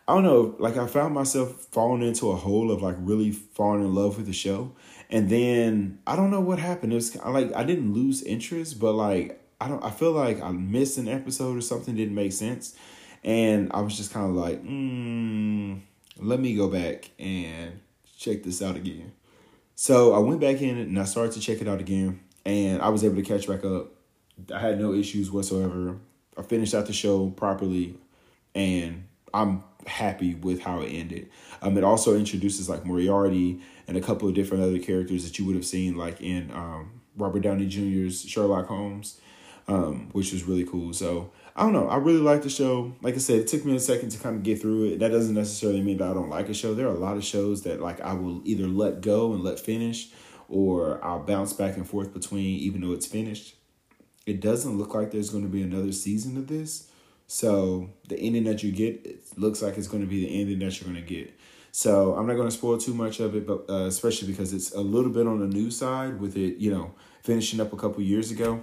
I 0.08 0.14
don't 0.14 0.24
know, 0.24 0.56
like 0.58 0.78
I 0.78 0.86
found 0.86 1.12
myself 1.12 1.66
falling 1.70 2.00
into 2.00 2.30
a 2.30 2.36
hole 2.36 2.70
of 2.70 2.80
like 2.80 2.96
really 3.00 3.32
falling 3.32 3.82
in 3.82 3.94
love 3.94 4.16
with 4.16 4.24
the 4.24 4.32
show. 4.32 4.72
And 5.10 5.28
then 5.28 5.98
I 6.06 6.16
don't 6.16 6.30
know 6.30 6.40
what 6.40 6.58
happened. 6.58 6.92
It 6.92 6.96
was 6.96 7.16
like 7.16 7.54
I 7.54 7.64
didn't 7.64 7.92
lose 7.92 8.22
interest, 8.22 8.80
but 8.80 8.92
like 8.92 9.40
I 9.60 9.68
don't 9.68 9.84
I 9.84 9.90
feel 9.90 10.12
like 10.12 10.42
I 10.42 10.50
missed 10.50 10.98
an 10.98 11.08
episode 11.08 11.56
or 11.56 11.60
something 11.60 11.94
didn't 11.94 12.14
make 12.14 12.32
sense. 12.32 12.76
And 13.22 13.70
I 13.72 13.80
was 13.80 13.96
just 13.96 14.12
kind 14.12 14.26
of 14.26 14.34
like, 14.34 14.62
mm, 14.62 15.80
let 16.18 16.40
me 16.40 16.54
go 16.54 16.68
back 16.68 17.10
and 17.18 17.80
check 18.18 18.42
this 18.42 18.60
out 18.60 18.76
again. 18.76 19.12
So 19.74 20.12
I 20.14 20.18
went 20.18 20.40
back 20.40 20.60
in 20.60 20.76
and 20.78 20.98
I 20.98 21.04
started 21.04 21.32
to 21.32 21.40
check 21.40 21.60
it 21.60 21.68
out 21.68 21.80
again, 21.80 22.20
and 22.44 22.80
I 22.82 22.90
was 22.90 23.02
able 23.02 23.16
to 23.16 23.22
catch 23.22 23.48
back 23.48 23.64
up. 23.64 23.92
I 24.54 24.58
had 24.58 24.78
no 24.78 24.92
issues 24.92 25.30
whatsoever. 25.30 25.98
I 26.36 26.42
finished 26.42 26.74
out 26.74 26.86
the 26.86 26.92
show 26.92 27.30
properly, 27.30 27.96
and 28.54 29.04
I'm 29.32 29.64
happy 29.86 30.34
with 30.34 30.62
how 30.62 30.81
it 30.81 30.88
ended. 30.88 31.31
Um, 31.62 31.76
it 31.76 31.84
also 31.84 32.16
introduces 32.16 32.69
like 32.69 32.84
Moriarty 32.84 33.60
and 33.86 33.96
a 33.96 34.00
couple 34.00 34.28
of 34.28 34.34
different 34.34 34.64
other 34.64 34.78
characters 34.78 35.25
that 35.25 35.38
you 35.38 35.44
would 35.44 35.54
have 35.54 35.66
seen 35.66 35.96
like 35.96 36.20
in 36.20 36.50
um, 36.52 37.00
Robert 37.16 37.40
Downey 37.40 37.66
Jr.'s 37.66 38.22
Sherlock 38.22 38.66
Holmes, 38.66 39.20
um, 39.69 40.08
which 40.12 40.32
was 40.32 40.44
really 40.44 40.64
cool. 40.64 40.93
So 40.93 41.31
I 41.56 41.62
don't 41.62 41.72
know. 41.72 41.88
I 41.88 41.96
really 41.96 42.20
like 42.20 42.43
the 42.43 42.50
show. 42.50 42.94
Like 43.00 43.14
I 43.14 43.19
said, 43.19 43.38
it 43.38 43.46
took 43.46 43.64
me 43.64 43.76
a 43.76 43.81
second 43.81 44.10
to 44.10 44.19
kind 44.19 44.36
of 44.36 44.43
get 44.43 44.60
through 44.60 44.93
it. 44.93 44.98
That 44.98 45.12
doesn't 45.12 45.34
necessarily 45.34 45.81
mean 45.81 45.98
that 45.98 46.10
I 46.10 46.14
don't 46.14 46.31
like 46.31 46.48
a 46.48 46.55
show. 46.55 46.74
There 46.74 46.88
are 46.88 46.94
a 46.94 46.98
lot 46.98 47.17
of 47.17 47.24
shows 47.24 47.62
that 47.62 47.81
like 47.81 48.00
I 48.00 48.14
will 48.14 48.43
either 48.44 48.67
let 48.67 49.00
go 49.00 49.32
and 49.32 49.44
let 49.44 49.60
finish, 49.60 50.08
or 50.48 51.03
I'll 51.05 51.20
bounce 51.20 51.53
back 51.53 51.76
and 51.76 51.88
forth 51.88 52.12
between, 52.12 52.58
even 52.58 52.81
though 52.81 52.93
it's 52.93 53.06
finished. 53.06 53.55
It 54.26 54.41
doesn't 54.41 54.79
look 54.79 54.94
like 54.94 55.10
there's 55.10 55.31
going 55.31 55.44
to 55.44 55.50
be 55.50 55.62
another 55.62 55.93
season 55.93 56.36
of 56.36 56.48
this. 56.48 56.88
So 57.26 57.90
the 58.08 58.19
ending 58.19 58.44
that 58.44 58.62
you 58.62 58.72
get, 58.72 59.04
it 59.06 59.24
looks 59.36 59.62
like 59.62 59.78
it's 59.78 59.88
going 59.88 60.02
to 60.02 60.08
be 60.08 60.26
the 60.26 60.40
ending 60.40 60.58
that 60.60 60.81
you're 60.81 60.90
going 60.90 61.02
to 61.02 61.14
get. 61.14 61.32
So 61.72 62.14
I'm 62.14 62.26
not 62.26 62.34
going 62.34 62.48
to 62.48 62.54
spoil 62.54 62.78
too 62.78 62.94
much 62.94 63.19
of 63.19 63.34
it, 63.34 63.46
but 63.46 63.64
uh, 63.69 63.86
especially 63.86 64.28
because 64.28 64.52
it's 64.52 64.72
a 64.72 64.81
little 64.81 65.10
bit 65.10 65.26
on 65.26 65.40
the 65.40 65.46
new 65.46 65.70
side 65.70 66.20
with 66.20 66.36
it, 66.36 66.58
you 66.58 66.70
know, 66.70 66.94
finishing 67.22 67.60
up 67.60 67.72
a 67.72 67.76
couple 67.76 68.02
years 68.02 68.31
ago. 68.31 68.62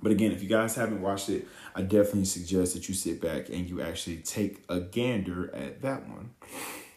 But 0.00 0.12
again, 0.12 0.32
if 0.32 0.42
you 0.42 0.48
guys 0.48 0.74
haven't 0.74 1.02
watched 1.02 1.28
it, 1.28 1.46
I 1.74 1.82
definitely 1.82 2.24
suggest 2.24 2.74
that 2.74 2.88
you 2.88 2.94
sit 2.94 3.20
back 3.20 3.48
and 3.48 3.68
you 3.68 3.82
actually 3.82 4.16
take 4.18 4.64
a 4.68 4.80
gander 4.80 5.54
at 5.54 5.82
that 5.82 6.08
one. 6.08 6.30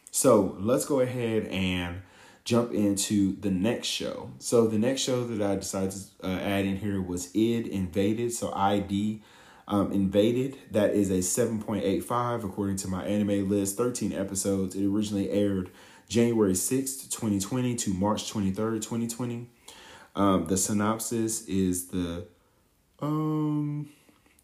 So 0.09 0.55
let's 0.59 0.85
go 0.85 1.01
ahead 1.01 1.47
and 1.47 2.01
jump 2.45 2.71
into 2.71 3.35
the 3.41 3.51
next 3.51 3.87
show. 3.87 4.31
So 4.39 4.67
the 4.67 4.79
next 4.79 5.01
show 5.01 5.25
that 5.25 5.41
I 5.41 5.55
decided 5.55 5.91
to 5.91 6.27
uh, 6.27 6.39
add 6.39 6.65
in 6.65 6.77
here 6.77 7.01
was 7.01 7.27
ID 7.35 7.71
Invaded. 7.71 8.31
So 8.31 8.53
ID 8.53 9.21
um, 9.67 9.91
Invaded. 9.91 10.57
That 10.71 10.91
is 10.91 11.09
a 11.09 11.19
7.85 11.19 12.43
according 12.43 12.77
to 12.77 12.87
MyAnimeList, 12.87 13.75
13 13.75 14.13
episodes. 14.13 14.75
It 14.75 14.85
originally 14.85 15.29
aired 15.31 15.71
January 16.07 16.53
6th, 16.53 17.09
2020 17.09 17.75
to 17.75 17.93
March 17.93 18.31
23rd, 18.31 18.81
2020. 18.81 19.49
Um, 20.15 20.45
the 20.45 20.57
synopsis 20.57 21.45
is 21.47 21.87
the 21.87 22.25
um 23.01 23.89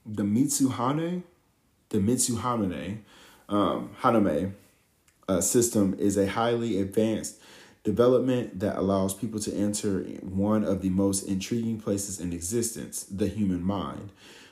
the 0.05 0.23
Mitsuhane, 0.23 1.23
the 1.89 1.99
Mitsuhane 1.99 2.97
um, 3.47 3.91
Haname 4.01 4.53
uh, 5.29 5.41
system 5.41 5.95
is 5.99 6.17
a 6.17 6.27
highly 6.27 6.81
advanced 6.81 7.39
development 7.83 8.59
that 8.59 8.77
allows 8.77 9.13
people 9.13 9.39
to 9.39 9.53
enter 9.53 10.01
one 10.21 10.63
of 10.63 10.81
the 10.81 10.89
most 10.89 11.23
intriguing 11.23 11.79
places 11.79 12.19
in 12.19 12.33
existence, 12.33 13.03
the 13.03 13.27
human 13.27 13.63
mind. 13.63 14.11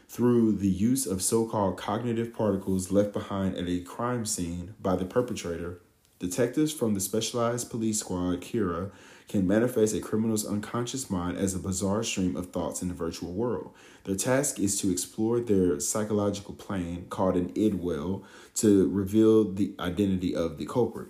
Through 0.10 0.54
the 0.54 0.68
use 0.68 1.06
of 1.06 1.22
so 1.22 1.46
called 1.46 1.78
cognitive 1.78 2.34
particles 2.34 2.92
left 2.92 3.14
behind 3.14 3.56
at 3.56 3.70
a 3.70 3.80
crime 3.82 4.26
scene 4.26 4.74
by 4.82 4.96
the 4.96 5.06
perpetrator. 5.06 5.80
Detectives 6.18 6.74
from 6.74 6.96
the 6.96 7.00
Specialized 7.00 7.70
Police 7.70 8.00
Squad, 8.00 8.42
KIRA, 8.42 8.92
can 9.30 9.48
manifest 9.48 9.96
a 9.96 10.02
criminal's 10.02 10.46
unconscious 10.46 11.10
mind 11.12 11.38
as 11.38 11.54
a 11.54 11.60
bizarre 11.60 12.02
stream 12.02 12.36
of 12.36 12.48
thoughts 12.48 12.82
in 12.82 12.88
the 12.88 12.94
virtual 12.96 13.32
world. 13.32 13.72
Their 14.04 14.16
task 14.16 14.60
is 14.60 14.82
to 14.82 14.92
explore 14.92 15.40
their 15.40 15.80
psychological 15.80 16.56
plane, 16.56 17.06
called 17.10 17.36
an 17.36 17.52
id 17.56 17.76
well, 17.76 18.24
to 18.56 18.90
reveal 18.90 19.54
the 19.54 19.76
identity 19.80 20.36
of 20.36 20.58
the 20.58 20.66
culprit. 20.66 21.10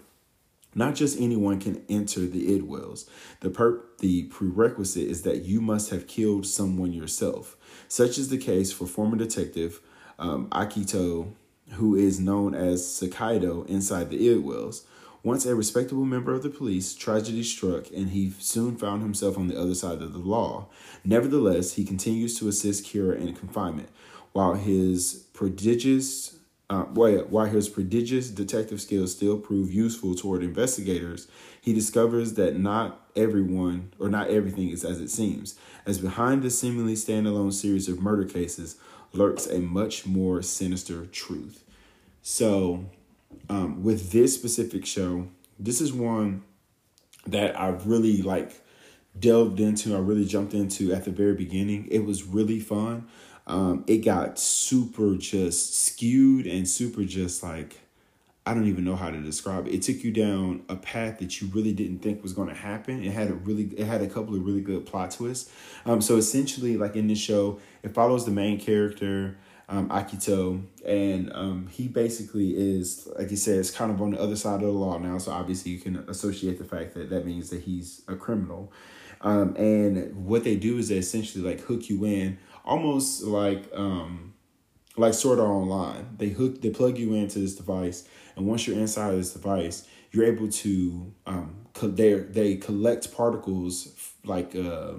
Not 0.75 0.95
just 0.95 1.19
anyone 1.19 1.59
can 1.59 1.83
enter 1.89 2.27
the 2.27 2.53
id 2.53 2.63
wells. 2.63 3.09
The 3.39 3.49
per- 3.49 3.81
the 3.99 4.23
prerequisite 4.23 5.07
is 5.07 5.23
that 5.23 5.43
you 5.43 5.61
must 5.61 5.89
have 5.89 6.05
killed 6.05 6.45
someone 6.45 6.93
yourself. 6.93 7.57
Such 7.87 8.17
is 8.17 8.29
the 8.29 8.37
case 8.37 8.71
for 8.71 8.85
former 8.85 9.17
detective 9.17 9.81
um, 10.17 10.47
Akito, 10.49 11.33
who 11.73 11.95
is 11.95 12.19
known 12.19 12.53
as 12.53 12.83
Sakaido 12.83 13.67
inside 13.67 14.09
the 14.09 14.29
id 14.29 14.43
wells. 14.43 14.85
Once 15.21 15.45
a 15.45 15.53
respectable 15.53 16.05
member 16.05 16.33
of 16.33 16.43
the 16.43 16.49
police, 16.49 16.95
tragedy 16.95 17.43
struck 17.43 17.91
and 17.91 18.09
he 18.09 18.31
soon 18.39 18.77
found 18.77 19.01
himself 19.01 19.37
on 19.37 19.47
the 19.47 19.59
other 19.59 19.75
side 19.75 20.01
of 20.01 20.13
the 20.13 20.19
law. 20.19 20.67
Nevertheless, 21.03 21.73
he 21.73 21.83
continues 21.83 22.39
to 22.39 22.47
assist 22.47 22.85
Kira 22.85 23.19
in 23.19 23.33
confinement. 23.33 23.89
While 24.31 24.53
his 24.53 25.25
prodigious 25.33 26.38
uh, 26.69 26.83
while 26.83 27.45
his 27.45 27.67
prodigious 27.67 28.29
detective 28.29 28.79
skills 28.79 29.11
still 29.11 29.39
prove 29.39 29.73
useful 29.73 30.13
toward 30.13 30.43
investigators, 30.43 31.27
he 31.59 31.73
discovers 31.73 32.33
that 32.33 32.59
not 32.59 33.09
everyone 33.15 33.91
or 33.97 34.07
not 34.07 34.29
everything 34.29 34.69
is 34.69 34.85
as 34.85 35.01
it 35.01 35.09
seems, 35.09 35.55
as 35.85 35.97
behind 35.97 36.43
this 36.43 36.59
seemingly 36.59 36.93
standalone 36.93 37.51
series 37.51 37.89
of 37.89 38.01
murder 38.01 38.23
cases 38.23 38.75
lurks 39.13 39.47
a 39.47 39.59
much 39.59 40.05
more 40.05 40.43
sinister 40.43 41.07
truth. 41.07 41.63
So, 42.21 42.85
um, 43.49 43.83
with 43.83 44.11
this 44.11 44.35
specific 44.35 44.85
show, 44.85 45.27
this 45.57 45.81
is 45.81 45.91
one 45.91 46.43
that 47.25 47.59
I 47.59 47.69
really 47.69 48.21
like 48.21 48.61
delved 49.17 49.59
into. 49.59 49.95
I 49.95 49.99
really 49.99 50.25
jumped 50.25 50.53
into 50.53 50.93
at 50.93 51.05
the 51.05 51.11
very 51.11 51.33
beginning. 51.33 51.87
It 51.89 52.05
was 52.05 52.23
really 52.23 52.59
fun. 52.59 53.07
Um, 53.49 53.83
it 53.87 53.97
got 53.97 54.39
super 54.39 55.15
just 55.15 55.75
skewed 55.75 56.45
and 56.45 56.67
super 56.67 57.03
just 57.03 57.43
like 57.43 57.79
I 58.45 58.53
don't 58.53 58.67
even 58.67 58.83
know 58.83 58.95
how 58.95 59.11
to 59.11 59.21
describe 59.21 59.67
it. 59.67 59.73
It 59.73 59.81
took 59.83 60.03
you 60.03 60.11
down 60.11 60.63
a 60.69 60.75
path 60.75 61.19
that 61.19 61.39
you 61.39 61.49
really 61.49 61.73
didn't 61.73 61.99
think 61.99 62.23
was 62.23 62.33
going 62.33 62.47
to 62.47 62.55
happen. 62.55 63.03
It 63.03 63.11
had 63.11 63.29
a 63.29 63.33
really, 63.33 63.65
it 63.77 63.85
had 63.85 64.01
a 64.01 64.07
couple 64.07 64.33
of 64.33 64.43
really 64.43 64.61
good 64.61 64.87
plot 64.87 65.11
twists. 65.11 65.51
Um, 65.85 66.01
so 66.01 66.15
essentially, 66.17 66.75
like 66.75 66.95
in 66.95 67.07
this 67.07 67.19
show, 67.19 67.59
it 67.83 67.93
follows 67.93 68.25
the 68.25 68.31
main 68.31 68.59
character 68.59 69.37
um, 69.69 69.87
Akito, 69.89 70.63
and 70.83 71.31
um, 71.33 71.67
he 71.71 71.87
basically 71.87 72.55
is, 72.57 73.07
like 73.17 73.29
you 73.29 73.37
said, 73.37 73.59
it's 73.59 73.69
kind 73.69 73.91
of 73.91 74.01
on 74.01 74.11
the 74.11 74.19
other 74.19 74.35
side 74.35 74.55
of 74.55 74.61
the 74.61 74.71
law 74.71 74.97
now. 74.97 75.19
So 75.19 75.31
obviously, 75.31 75.71
you 75.71 75.79
can 75.79 75.97
associate 76.09 76.57
the 76.57 76.63
fact 76.63 76.95
that 76.95 77.11
that 77.11 77.25
means 77.25 77.51
that 77.51 77.61
he's 77.61 78.01
a 78.07 78.15
criminal. 78.15 78.71
Um, 79.21 79.55
and 79.57 80.25
what 80.25 80.43
they 80.43 80.55
do 80.55 80.77
is 80.77 80.89
they 80.89 80.97
essentially 80.97 81.43
like 81.43 81.61
hook 81.61 81.87
you 81.89 82.03
in, 82.05 82.39
almost 82.69 83.23
like 83.23 83.69
um, 83.73 84.33
like 84.95 85.13
Sword 85.13 85.39
Art 85.39 85.49
Online. 85.49 86.15
They 86.17 86.29
hook, 86.29 86.61
they 86.61 86.69
plug 86.69 86.97
you 86.97 87.15
into 87.15 87.39
this 87.39 87.55
device, 87.55 88.07
and 88.35 88.45
once 88.45 88.67
you're 88.67 88.77
inside 88.77 89.11
of 89.11 89.17
this 89.17 89.33
device, 89.33 89.87
you're 90.11 90.25
able 90.25 90.49
to 90.49 91.13
um, 91.25 91.65
they 91.81 92.13
they 92.13 92.55
collect 92.55 93.13
particles 93.13 94.13
like 94.23 94.55
uh, 94.55 94.93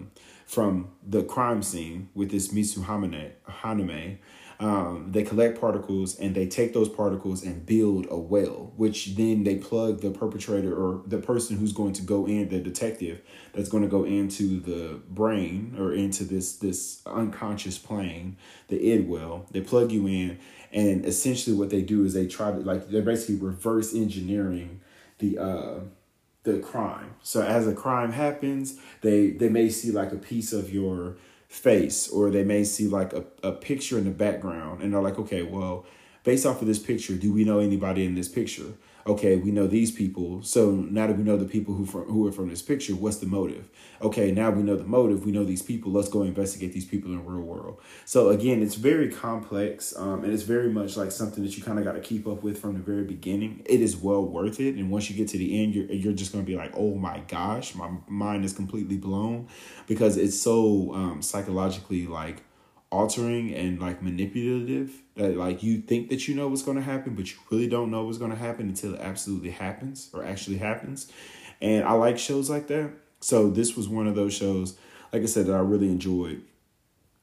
from 0.46 0.90
the 1.06 1.22
crime 1.22 1.62
scene 1.62 2.08
with 2.14 2.30
this 2.30 2.52
Mitsu 2.52 2.82
Haname 2.82 4.18
um, 4.60 5.10
they 5.10 5.22
collect 5.22 5.58
particles 5.58 6.18
and 6.18 6.34
they 6.34 6.46
take 6.46 6.74
those 6.74 6.90
particles 6.90 7.42
and 7.42 7.64
build 7.64 8.06
a 8.10 8.18
well, 8.18 8.72
which 8.76 9.16
then 9.16 9.42
they 9.42 9.56
plug 9.56 10.02
the 10.02 10.10
perpetrator 10.10 10.74
or 10.74 11.02
the 11.06 11.16
person 11.16 11.56
who's 11.56 11.72
going 11.72 11.94
to 11.94 12.02
go 12.02 12.26
in, 12.26 12.50
the 12.50 12.60
detective 12.60 13.22
that's 13.54 13.70
going 13.70 13.82
to 13.82 13.88
go 13.88 14.04
into 14.04 14.60
the 14.60 15.00
brain 15.08 15.74
or 15.78 15.94
into 15.94 16.24
this 16.24 16.56
this 16.56 17.00
unconscious 17.06 17.78
plane, 17.78 18.36
the 18.68 18.92
id 18.92 19.08
well. 19.08 19.46
They 19.50 19.62
plug 19.62 19.92
you 19.92 20.06
in, 20.06 20.38
and 20.70 21.06
essentially 21.06 21.56
what 21.56 21.70
they 21.70 21.80
do 21.80 22.04
is 22.04 22.12
they 22.12 22.26
try 22.26 22.52
to 22.52 22.58
like 22.58 22.90
they're 22.90 23.00
basically 23.00 23.36
reverse 23.36 23.94
engineering 23.94 24.82
the 25.20 25.38
uh 25.38 25.80
the 26.42 26.58
crime. 26.58 27.14
So 27.22 27.42
as 27.42 27.66
a 27.66 27.74
crime 27.74 28.12
happens, 28.12 28.78
they 29.00 29.30
they 29.30 29.48
may 29.48 29.70
see 29.70 29.90
like 29.90 30.12
a 30.12 30.16
piece 30.16 30.52
of 30.52 30.70
your 30.72 31.16
face 31.50 32.08
or 32.08 32.30
they 32.30 32.44
may 32.44 32.62
see 32.62 32.86
like 32.86 33.12
a, 33.12 33.24
a 33.42 33.50
picture 33.50 33.98
in 33.98 34.04
the 34.04 34.10
background 34.10 34.80
and 34.80 34.94
they're 34.94 35.02
like 35.02 35.18
okay 35.18 35.42
well 35.42 35.84
based 36.22 36.46
off 36.46 36.62
of 36.62 36.68
this 36.68 36.78
picture 36.78 37.16
do 37.16 37.32
we 37.32 37.42
know 37.42 37.58
anybody 37.58 38.06
in 38.06 38.14
this 38.14 38.28
picture 38.28 38.72
okay, 39.06 39.36
we 39.36 39.50
know 39.50 39.66
these 39.66 39.90
people. 39.90 40.42
So 40.42 40.70
now 40.70 41.06
that 41.06 41.16
we 41.16 41.22
know 41.22 41.36
the 41.36 41.44
people 41.44 41.74
who 41.74 41.86
from 41.86 42.04
who 42.04 42.26
are 42.26 42.32
from 42.32 42.48
this 42.48 42.62
picture, 42.62 42.94
what's 42.94 43.18
the 43.18 43.26
motive? 43.26 43.68
Okay, 44.02 44.30
now 44.32 44.50
we 44.50 44.62
know 44.62 44.76
the 44.76 44.84
motive. 44.84 45.24
We 45.24 45.32
know 45.32 45.44
these 45.44 45.62
people. 45.62 45.92
Let's 45.92 46.08
go 46.08 46.22
investigate 46.22 46.72
these 46.72 46.84
people 46.84 47.10
in 47.10 47.18
the 47.18 47.22
real 47.22 47.42
world. 47.42 47.80
So 48.04 48.30
again, 48.30 48.62
it's 48.62 48.74
very 48.74 49.10
complex, 49.10 49.94
um, 49.96 50.24
and 50.24 50.32
it's 50.32 50.42
very 50.42 50.70
much 50.70 50.96
like 50.96 51.12
something 51.12 51.42
that 51.44 51.56
you 51.56 51.62
kind 51.62 51.78
of 51.78 51.84
got 51.84 51.92
to 51.92 52.00
keep 52.00 52.26
up 52.26 52.42
with 52.42 52.58
from 52.58 52.74
the 52.74 52.80
very 52.80 53.04
beginning. 53.04 53.62
It 53.66 53.80
is 53.80 53.96
well 53.96 54.24
worth 54.24 54.60
it, 54.60 54.76
and 54.76 54.90
once 54.90 55.10
you 55.10 55.16
get 55.16 55.28
to 55.28 55.38
the 55.38 55.62
end, 55.62 55.74
you're 55.74 55.86
you're 55.86 56.12
just 56.12 56.32
gonna 56.32 56.44
be 56.44 56.56
like, 56.56 56.72
oh 56.76 56.94
my 56.94 57.20
gosh, 57.28 57.74
my 57.74 57.90
mind 58.08 58.44
is 58.44 58.52
completely 58.52 58.96
blown, 58.96 59.48
because 59.86 60.16
it's 60.16 60.40
so 60.40 60.94
um, 60.94 61.22
psychologically 61.22 62.06
like 62.06 62.42
altering 62.90 63.54
and 63.54 63.80
like 63.80 64.02
manipulative 64.02 65.02
that 65.14 65.36
like 65.36 65.62
you 65.62 65.80
think 65.80 66.10
that 66.10 66.26
you 66.26 66.34
know 66.34 66.48
what's 66.48 66.62
going 66.62 66.76
to 66.76 66.82
happen 66.82 67.14
but 67.14 67.30
you 67.30 67.38
really 67.50 67.68
don't 67.68 67.90
know 67.90 68.04
what's 68.04 68.18
going 68.18 68.32
to 68.32 68.36
happen 68.36 68.68
until 68.68 68.94
it 68.94 69.00
absolutely 69.00 69.50
happens 69.50 70.10
or 70.12 70.24
actually 70.24 70.56
happens 70.56 71.10
and 71.60 71.84
i 71.84 71.92
like 71.92 72.18
shows 72.18 72.50
like 72.50 72.66
that 72.66 72.90
so 73.20 73.48
this 73.48 73.76
was 73.76 73.88
one 73.88 74.08
of 74.08 74.16
those 74.16 74.34
shows 74.34 74.76
like 75.12 75.22
i 75.22 75.26
said 75.26 75.46
that 75.46 75.54
i 75.54 75.60
really 75.60 75.88
enjoyed 75.88 76.42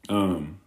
um 0.08 0.58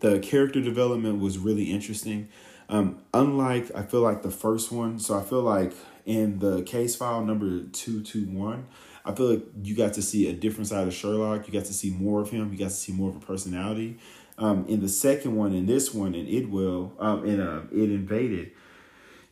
the 0.00 0.18
character 0.18 0.60
development 0.60 1.20
was 1.20 1.38
really 1.38 1.70
interesting 1.70 2.28
um 2.68 3.00
unlike 3.14 3.70
i 3.74 3.80
feel 3.80 4.02
like 4.02 4.20
the 4.20 4.30
first 4.30 4.70
one 4.70 4.98
so 4.98 5.18
i 5.18 5.22
feel 5.22 5.42
like 5.42 5.72
in 6.04 6.38
the 6.40 6.62
case 6.64 6.94
file 6.94 7.24
number 7.24 7.62
221 7.72 8.66
I 9.02 9.14
feel 9.14 9.30
like 9.30 9.44
you 9.62 9.74
got 9.74 9.94
to 9.94 10.02
see 10.02 10.28
a 10.28 10.32
different 10.32 10.68
side 10.68 10.86
of 10.86 10.94
Sherlock. 10.94 11.46
You 11.46 11.52
got 11.52 11.64
to 11.66 11.72
see 11.72 11.90
more 11.90 12.20
of 12.20 12.30
him. 12.30 12.52
You 12.52 12.58
got 12.58 12.66
to 12.66 12.70
see 12.70 12.92
more 12.92 13.08
of 13.08 13.16
a 13.16 13.20
personality. 13.20 13.98
Um, 14.40 14.64
in 14.68 14.80
the 14.80 14.88
second 14.88 15.36
one, 15.36 15.52
in 15.52 15.66
this 15.66 15.92
one, 15.92 16.14
in 16.14 16.26
It 16.26 16.48
Will, 16.48 16.94
um, 16.98 17.26
in 17.26 17.40
uh, 17.40 17.66
It 17.70 17.90
Invaded, 17.90 18.52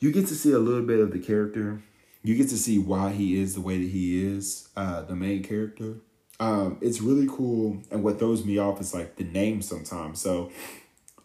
you 0.00 0.12
get 0.12 0.26
to 0.28 0.34
see 0.34 0.52
a 0.52 0.58
little 0.58 0.82
bit 0.82 1.00
of 1.00 1.12
the 1.12 1.18
character. 1.18 1.82
You 2.22 2.36
get 2.36 2.50
to 2.50 2.58
see 2.58 2.78
why 2.78 3.12
he 3.12 3.40
is 3.40 3.54
the 3.54 3.62
way 3.62 3.78
that 3.78 3.88
he 3.88 4.22
is, 4.24 4.68
uh, 4.76 5.02
the 5.02 5.16
main 5.16 5.42
character. 5.42 5.96
Um, 6.38 6.76
it's 6.82 7.00
really 7.00 7.26
cool, 7.26 7.82
and 7.90 8.04
what 8.04 8.18
throws 8.18 8.44
me 8.44 8.58
off 8.58 8.80
is 8.80 8.92
like 8.92 9.16
the 9.16 9.24
name 9.24 9.62
sometimes. 9.62 10.20
So, 10.20 10.52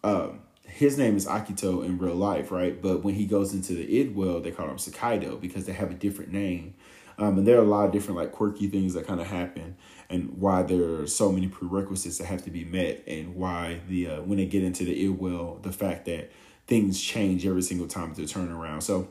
um, 0.02 0.40
his 0.66 0.96
name 0.96 1.16
is 1.16 1.26
Akito 1.26 1.84
in 1.84 1.98
real 1.98 2.14
life, 2.14 2.50
right? 2.50 2.80
But 2.80 3.04
when 3.04 3.14
he 3.14 3.26
goes 3.26 3.52
into 3.52 3.74
the 3.74 4.00
id 4.00 4.14
world, 4.14 4.44
they 4.44 4.50
call 4.50 4.68
him 4.68 4.78
Sakaido 4.78 5.40
because 5.40 5.66
they 5.66 5.72
have 5.72 5.90
a 5.90 5.94
different 5.94 6.32
name. 6.32 6.74
Um, 7.16 7.38
and 7.38 7.46
there 7.46 7.58
are 7.58 7.62
a 7.62 7.68
lot 7.68 7.86
of 7.86 7.92
different 7.92 8.18
like 8.18 8.32
quirky 8.32 8.66
things 8.66 8.94
that 8.94 9.06
kind 9.06 9.20
of 9.20 9.28
happen 9.28 9.76
and 10.10 10.38
why 10.38 10.62
there 10.62 11.00
are 11.00 11.06
so 11.06 11.32
many 11.32 11.48
prerequisites 11.48 12.18
that 12.18 12.26
have 12.26 12.42
to 12.44 12.50
be 12.50 12.64
met 12.64 13.02
and 13.06 13.34
why 13.34 13.80
the 13.88 14.08
uh, 14.08 14.22
when 14.22 14.38
they 14.38 14.46
get 14.46 14.62
into 14.62 14.84
the 14.84 15.04
id 15.04 15.08
well 15.08 15.58
the 15.62 15.72
fact 15.72 16.04
that 16.06 16.30
things 16.66 17.00
change 17.00 17.46
every 17.46 17.62
single 17.62 17.86
time 17.86 18.14
they 18.14 18.26
turn 18.26 18.50
around. 18.50 18.80
So 18.80 19.08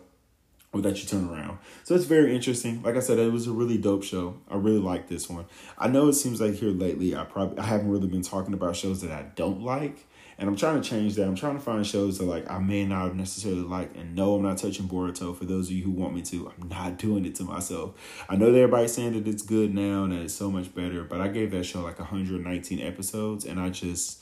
or 0.74 0.82
that 0.82 1.00
you 1.00 1.08
turn 1.08 1.30
around. 1.30 1.60
So 1.84 1.94
it's 1.94 2.06
very 2.06 2.36
interesting. 2.36 2.82
Like 2.82 2.96
i 2.96 3.00
said 3.00 3.20
it 3.20 3.32
was 3.32 3.48
a 3.48 3.52
really 3.52 3.78
dope 3.78 4.04
show. 4.04 4.38
I 4.50 4.56
really 4.56 4.80
like 4.80 5.08
this 5.08 5.30
one. 5.30 5.46
I 5.78 5.88
know 5.88 6.08
it 6.08 6.14
seems 6.14 6.42
like 6.42 6.56
here 6.56 6.70
lately 6.70 7.16
i 7.16 7.24
probably 7.24 7.60
i 7.60 7.64
haven't 7.64 7.90
really 7.90 8.08
been 8.08 8.24
talking 8.24 8.54
about 8.54 8.76
shows 8.76 9.02
that 9.02 9.12
i 9.12 9.24
don't 9.36 9.62
like 9.62 10.08
and 10.38 10.50
I'm 10.50 10.56
trying 10.56 10.82
to 10.82 10.88
change 10.88 11.16
that. 11.16 11.26
I'm 11.26 11.36
trying 11.36 11.56
to 11.56 11.62
find 11.62 11.86
shows 11.86 12.18
that 12.18 12.26
like 12.26 12.50
I 12.50 12.60
may 12.60 12.86
not 12.86 13.16
necessarily 13.16 13.62
like. 13.62 13.96
And 13.96 14.16
no, 14.16 14.36
I'm 14.36 14.44
not 14.44 14.58
touching 14.58 14.88
Boruto. 14.88 15.36
For 15.36 15.46
those 15.46 15.68
of 15.68 15.74
you 15.74 15.84
who 15.84 15.92
want 15.92 16.14
me 16.16 16.22
to, 16.24 16.52
I'm 16.52 16.70
not 16.70 16.98
doing 16.98 17.26
it 17.26 17.36
to 17.36 17.44
myself. 17.44 18.26
I 18.30 18.36
know 18.36 18.52
that 18.52 18.58
everybody's 18.58 18.94
saying 18.94 19.14
that 19.14 19.30
it's 19.30 19.44
good 19.44 19.74
now 19.74 20.04
and 20.04 20.14
that 20.14 20.22
it's 20.22 20.34
so 20.34 20.50
much 20.50 20.74
better, 20.74 21.04
but 21.04 21.22
I 21.22 21.28
gave 21.28 21.52
that 21.52 21.66
show 21.66 21.82
like 21.82 22.00
119 22.00 22.80
episodes, 22.80 23.46
and 23.46 23.60
I 23.60 23.70
just 23.70 24.22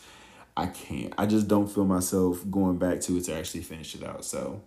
I 0.55 0.67
can't. 0.67 1.13
I 1.17 1.25
just 1.25 1.47
don't 1.47 1.67
feel 1.67 1.85
myself 1.85 2.43
going 2.49 2.77
back 2.77 3.01
to 3.01 3.17
it 3.17 3.25
to 3.25 3.35
actually 3.35 3.61
finish 3.61 3.95
it 3.95 4.03
out. 4.03 4.25
So 4.25 4.61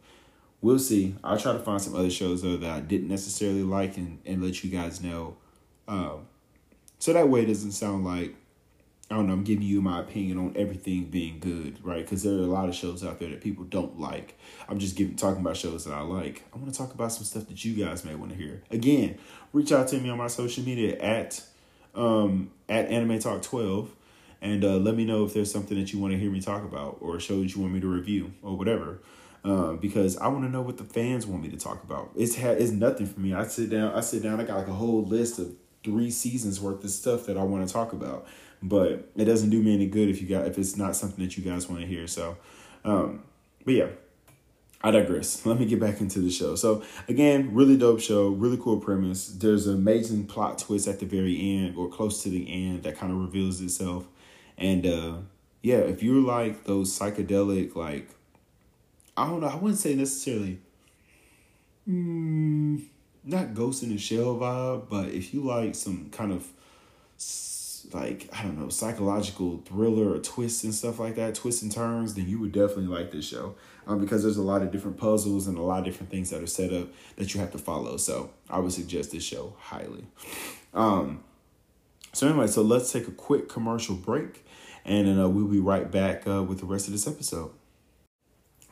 we'll 0.60 0.78
see. 0.78 1.14
I'll 1.22 1.38
try 1.38 1.52
to 1.52 1.58
find 1.58 1.80
some 1.80 1.94
other 1.94 2.10
shows 2.10 2.42
though 2.42 2.56
that 2.56 2.70
I 2.70 2.80
didn't 2.80 3.08
necessarily 3.08 3.62
like 3.62 3.96
and, 3.96 4.20
and 4.24 4.42
let 4.42 4.64
you 4.64 4.70
guys 4.70 5.02
know. 5.02 5.36
Um, 5.86 6.26
so 6.98 7.12
that 7.12 7.28
way 7.28 7.42
it 7.42 7.46
doesn't 7.46 7.72
sound 7.72 8.04
like 8.04 8.34
I 9.10 9.16
don't 9.16 9.26
know, 9.26 9.34
I'm 9.34 9.44
giving 9.44 9.64
you 9.64 9.82
my 9.82 10.00
opinion 10.00 10.38
on 10.38 10.54
everything 10.56 11.04
being 11.04 11.38
good, 11.38 11.84
right? 11.84 12.02
Because 12.02 12.22
there 12.22 12.34
are 12.34 12.38
a 12.38 12.46
lot 12.46 12.68
of 12.68 12.74
shows 12.74 13.04
out 13.04 13.18
there 13.18 13.28
that 13.28 13.42
people 13.42 13.64
don't 13.64 14.00
like. 14.00 14.38
I'm 14.66 14.78
just 14.78 14.96
giving 14.96 15.14
talking 15.14 15.42
about 15.42 15.58
shows 15.58 15.84
that 15.84 15.92
I 15.92 16.00
like. 16.00 16.42
I 16.54 16.58
want 16.58 16.72
to 16.72 16.78
talk 16.78 16.94
about 16.94 17.12
some 17.12 17.24
stuff 17.24 17.46
that 17.48 17.64
you 17.64 17.84
guys 17.84 18.04
may 18.04 18.14
want 18.14 18.32
to 18.32 18.36
hear. 18.36 18.62
Again, 18.70 19.18
reach 19.52 19.72
out 19.72 19.88
to 19.88 20.00
me 20.00 20.08
on 20.08 20.16
my 20.16 20.28
social 20.28 20.64
media 20.64 20.98
at 20.98 21.42
um 21.94 22.50
at 22.68 22.88
Anime 22.88 23.18
Talk 23.18 23.42
12 23.42 23.94
and 24.44 24.62
uh, 24.62 24.76
let 24.76 24.94
me 24.94 25.06
know 25.06 25.24
if 25.24 25.32
there's 25.32 25.50
something 25.50 25.78
that 25.78 25.92
you 25.92 25.98
want 25.98 26.12
to 26.12 26.18
hear 26.18 26.30
me 26.30 26.38
talk 26.38 26.64
about 26.64 26.98
or 27.00 27.18
shows 27.18 27.56
you 27.56 27.62
want 27.62 27.72
me 27.72 27.80
to 27.80 27.88
review 27.88 28.32
or 28.42 28.56
whatever. 28.56 29.00
Uh, 29.42 29.72
because 29.72 30.18
I 30.18 30.28
want 30.28 30.44
to 30.44 30.50
know 30.50 30.60
what 30.60 30.76
the 30.76 30.84
fans 30.84 31.26
want 31.26 31.42
me 31.42 31.48
to 31.48 31.56
talk 31.56 31.82
about. 31.82 32.10
It's 32.14 32.36
ha- 32.36 32.50
it's 32.50 32.70
nothing 32.70 33.06
for 33.06 33.20
me. 33.20 33.32
I 33.32 33.46
sit 33.46 33.70
down, 33.70 33.94
I 33.94 34.00
sit 34.00 34.22
down, 34.22 34.40
I 34.40 34.44
got 34.44 34.58
like 34.58 34.68
a 34.68 34.72
whole 34.72 35.02
list 35.02 35.38
of 35.38 35.54
three 35.82 36.10
seasons 36.10 36.60
worth 36.60 36.84
of 36.84 36.90
stuff 36.90 37.26
that 37.26 37.38
I 37.38 37.42
want 37.42 37.66
to 37.66 37.72
talk 37.72 37.92
about. 37.94 38.26
But 38.66 39.10
it 39.14 39.26
doesn't 39.26 39.50
do 39.50 39.62
me 39.62 39.74
any 39.74 39.86
good 39.86 40.08
if 40.08 40.22
you 40.22 40.28
got 40.28 40.46
if 40.46 40.58
it's 40.58 40.76
not 40.76 40.96
something 40.96 41.22
that 41.22 41.36
you 41.36 41.44
guys 41.44 41.68
want 41.68 41.82
to 41.82 41.86
hear. 41.86 42.06
So, 42.06 42.38
um, 42.82 43.22
but 43.62 43.74
yeah, 43.74 43.88
I 44.82 44.90
digress. 44.90 45.44
Let 45.46 45.60
me 45.60 45.66
get 45.66 45.78
back 45.80 46.00
into 46.00 46.20
the 46.20 46.30
show. 46.30 46.56
So 46.56 46.82
again, 47.06 47.54
really 47.54 47.76
dope 47.76 48.00
show, 48.00 48.28
really 48.28 48.56
cool 48.56 48.78
premise. 48.80 49.28
There's 49.28 49.66
an 49.66 49.74
amazing 49.74 50.26
plot 50.26 50.58
twist 50.58 50.88
at 50.88 50.98
the 50.98 51.06
very 51.06 51.38
end 51.38 51.76
or 51.76 51.88
close 51.88 52.22
to 52.22 52.30
the 52.30 52.50
end 52.50 52.84
that 52.84 52.96
kind 52.96 53.12
of 53.12 53.18
reveals 53.18 53.60
itself. 53.60 54.06
And 54.56 54.86
uh 54.86 55.16
yeah, 55.62 55.78
if 55.78 56.02
you're 56.02 56.22
like 56.22 56.64
those 56.64 56.98
psychedelic, 56.98 57.76
like 57.76 58.08
I 59.16 59.26
don't 59.26 59.40
know, 59.40 59.48
I 59.48 59.56
wouldn't 59.56 59.78
say 59.78 59.94
necessarily 59.94 60.58
mm, 61.88 62.82
not 63.24 63.54
ghost 63.54 63.82
in 63.82 63.90
the 63.90 63.98
shell 63.98 64.36
vibe, 64.36 64.88
but 64.88 65.08
if 65.08 65.32
you 65.32 65.42
like 65.42 65.74
some 65.74 66.10
kind 66.10 66.32
of 66.32 66.46
like 67.92 68.28
I 68.32 68.42
don't 68.42 68.58
know 68.58 68.68
psychological 68.68 69.62
thriller 69.64 70.12
or 70.12 70.18
twists 70.18 70.64
and 70.64 70.74
stuff 70.74 70.98
like 70.98 71.16
that, 71.16 71.34
twists 71.34 71.62
and 71.62 71.72
turns, 71.72 72.14
then 72.14 72.28
you 72.28 72.38
would 72.40 72.52
definitely 72.52 72.86
like 72.86 73.10
this 73.10 73.26
show 73.26 73.56
um, 73.86 74.00
because 74.00 74.22
there's 74.22 74.36
a 74.36 74.42
lot 74.42 74.62
of 74.62 74.70
different 74.70 74.96
puzzles 74.96 75.46
and 75.46 75.58
a 75.58 75.62
lot 75.62 75.80
of 75.80 75.84
different 75.84 76.10
things 76.10 76.30
that 76.30 76.42
are 76.42 76.46
set 76.46 76.72
up 76.72 76.88
that 77.16 77.34
you 77.34 77.40
have 77.40 77.50
to 77.52 77.58
follow. 77.58 77.96
So 77.96 78.30
I 78.48 78.58
would 78.58 78.72
suggest 78.72 79.12
this 79.12 79.24
show 79.24 79.54
highly. 79.58 80.06
Um, 80.72 81.24
so 82.12 82.28
anyway, 82.28 82.46
so 82.46 82.62
let's 82.62 82.92
take 82.92 83.08
a 83.08 83.12
quick 83.12 83.48
commercial 83.48 83.96
break, 83.96 84.46
and 84.84 85.08
then 85.08 85.18
uh, 85.18 85.28
we'll 85.28 85.48
be 85.48 85.58
right 85.58 85.90
back 85.90 86.26
uh, 86.26 86.42
with 86.42 86.60
the 86.60 86.66
rest 86.66 86.86
of 86.86 86.92
this 86.92 87.06
episode. 87.06 87.50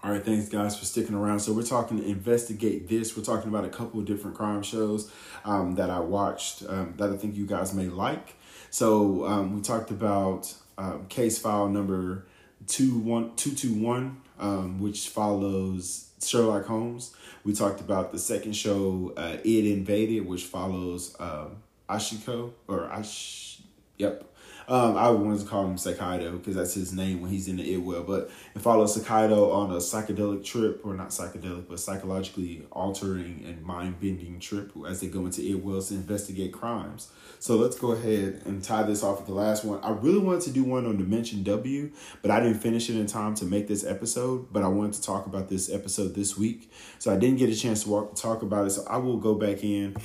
All 0.05 0.11
right, 0.11 0.25
thanks 0.25 0.49
guys 0.49 0.77
for 0.77 0.85
sticking 0.85 1.15
around. 1.15 1.39
So 1.41 1.53
we're 1.53 1.63
talking 1.63 2.01
to 2.01 2.05
investigate 2.05 2.89
this. 2.89 3.17
We're 3.17 3.23
talking 3.23 3.49
about 3.49 3.65
a 3.65 3.69
couple 3.69 4.01
of 4.01 4.07
different 4.07 4.37
crime 4.37 4.65
shows 4.65 5.13
um, 5.45 5.77
that 5.77 5.91
I 5.91 6.01
watched 6.01 6.65
um, 6.69 6.95
that 6.97 7.11
I 7.11 7.17
think 7.17 7.37
you 7.37 7.47
guys 7.47 7.73
may 7.73 7.87
like. 7.87 8.35
So 8.73 9.27
um, 9.27 9.55
we 9.55 9.61
talked 9.61 9.91
about 9.91 10.53
um, 10.79 11.05
case 11.09 11.39
file 11.39 11.69
number 11.69 12.25
two 12.67 12.99
one 12.99 13.37
two 13.37 13.53
two 13.55 13.75
one, 13.75 14.23
um, 14.41 14.81
which 14.81 15.11
follows 15.11 16.09
Sherlock 16.25 16.65
Holmes. 16.65 17.15
We 17.45 17.53
talked 17.53 17.81
about 17.83 18.13
the 18.13 18.19
second 18.19 18.55
show, 18.55 19.13
uh, 19.15 19.37
It 19.45 19.67
Invaded, 19.67 20.27
which 20.27 20.45
follows 20.45 21.15
um, 21.21 21.63
Ashiko 21.87 22.53
or 22.67 22.87
Ash. 22.87 23.61
Yep, 23.99 24.25
um, 24.69 24.97
I 24.97 25.11
wanted 25.11 25.41
to 25.41 25.47
call 25.47 25.67
him 25.67 25.77
Sakaido 25.77 26.39
because 26.39 26.57
that's 26.57 26.75
his 26.75 26.93
name 26.93 27.21
when 27.21 27.31
he's 27.31 27.49
in 27.49 27.57
the 27.57 27.73
it 27.75 27.79
well. 27.79 28.03
But 28.03 28.31
it 28.55 28.61
follows 28.61 28.97
Sakaido 28.97 29.53
on 29.53 29.71
a 29.71 29.77
psychedelic 29.77 30.45
trip, 30.45 30.81
or 30.85 30.95
not 30.95 31.09
psychedelic, 31.09 31.69
but 31.69 31.81
psychologically 31.81 32.67
altering 32.71 33.45
and 33.47 33.63
mind 33.63 34.01
bending 34.01 34.41
trip 34.41 34.73
as 34.87 35.01
they 35.01 35.09
go 35.09 35.27
into 35.27 35.43
it 35.43 35.63
wells 35.65 35.89
to 35.89 35.95
investigate 35.95 36.53
crimes. 36.53 37.11
So 37.39 37.57
let's 37.57 37.77
go 37.77 37.93
ahead 37.93 38.43
and 38.45 38.63
tie 38.63 38.85
this 38.85 39.03
off 39.03 39.19
with 39.19 39.27
the 39.27 39.35
last 39.35 39.65
one. 39.65 39.81
I 39.83 39.91
really 39.91 40.19
wanted 40.19 40.43
to 40.43 40.51
do 40.51 40.65
one 40.65 40.87
on 40.87 40.97
Dimension 40.97 41.43
W, 41.43 41.91
but 42.23 42.31
I 42.31 42.41
didn't 42.41 42.61
finish 42.61 42.89
it 42.89 42.97
in 42.97 43.07
time 43.07 43.35
to 43.37 43.45
make 43.45 43.69
this 43.69 43.85
episode. 43.85 44.53
But 44.53 44.63
I 44.63 44.69
wanted 44.69 44.95
to 44.95 45.03
talk 45.03 45.27
about 45.27 45.49
this 45.49 45.71
episode 45.71 46.15
this 46.15 46.37
week, 46.39 46.71
so 46.99 47.13
I 47.13 47.17
didn't 47.19 47.39
get 47.39 47.51
a 47.51 47.57
chance 47.57 47.85
to 47.85 47.91
walk, 47.91 48.15
talk 48.15 48.43
about 48.43 48.67
it. 48.67 48.71
So 48.71 48.85
I 48.89 48.99
will 48.99 49.17
go 49.19 49.35
back 49.35 49.65
in 49.65 49.97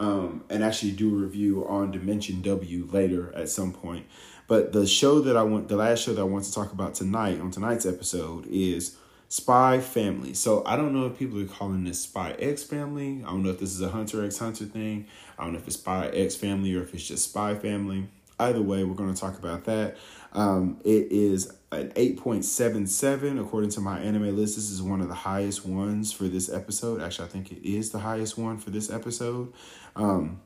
um, 0.00 0.42
and 0.48 0.64
actually 0.64 0.92
do 0.92 1.14
a 1.14 1.18
review 1.18 1.64
on 1.68 1.92
Dimension 1.92 2.40
W 2.40 2.88
later 2.90 3.32
at 3.36 3.50
some 3.50 3.72
point. 3.72 4.06
But 4.48 4.72
the 4.72 4.86
show 4.86 5.20
that 5.20 5.36
I 5.36 5.42
want, 5.42 5.68
the 5.68 5.76
last 5.76 6.02
show 6.02 6.14
that 6.14 6.20
I 6.20 6.24
want 6.24 6.46
to 6.46 6.52
talk 6.52 6.72
about 6.72 6.94
tonight 6.94 7.38
on 7.38 7.52
tonight's 7.52 7.86
episode 7.86 8.46
is 8.48 8.96
Spy 9.28 9.78
Family. 9.78 10.32
So 10.34 10.64
I 10.66 10.76
don't 10.76 10.92
know 10.94 11.06
if 11.06 11.18
people 11.18 11.40
are 11.40 11.44
calling 11.44 11.84
this 11.84 12.00
Spy 12.00 12.32
X 12.32 12.64
Family. 12.64 13.22
I 13.24 13.28
don't 13.28 13.44
know 13.44 13.50
if 13.50 13.60
this 13.60 13.72
is 13.72 13.82
a 13.82 13.90
Hunter 13.90 14.24
X 14.24 14.38
Hunter 14.38 14.64
thing. 14.64 15.06
I 15.38 15.44
don't 15.44 15.52
know 15.52 15.58
if 15.58 15.66
it's 15.66 15.76
Spy 15.76 16.08
X 16.08 16.34
Family 16.34 16.74
or 16.74 16.82
if 16.82 16.94
it's 16.94 17.06
just 17.06 17.30
Spy 17.30 17.54
Family. 17.54 18.08
Either 18.40 18.62
way, 18.62 18.82
we're 18.84 18.94
going 18.94 19.12
to 19.14 19.20
talk 19.20 19.38
about 19.38 19.64
that. 19.66 19.98
Um, 20.32 20.80
it 20.84 21.10
is 21.10 21.52
an 21.72 21.90
8.77 21.90 23.40
according 23.40 23.70
to 23.70 23.80
MyAnimeList. 23.80 24.36
This 24.36 24.70
is 24.70 24.82
one 24.82 25.00
of 25.00 25.08
the 25.08 25.14
highest 25.14 25.66
ones 25.66 26.12
for 26.12 26.24
this 26.24 26.48
episode. 26.48 27.00
Actually, 27.00 27.26
I 27.26 27.30
think 27.30 27.52
it 27.52 27.68
is 27.68 27.90
the 27.90 27.98
highest 27.98 28.38
one 28.38 28.58
for 28.58 28.70
this 28.70 28.90
episode. 28.90 29.52
Um, 29.96 30.40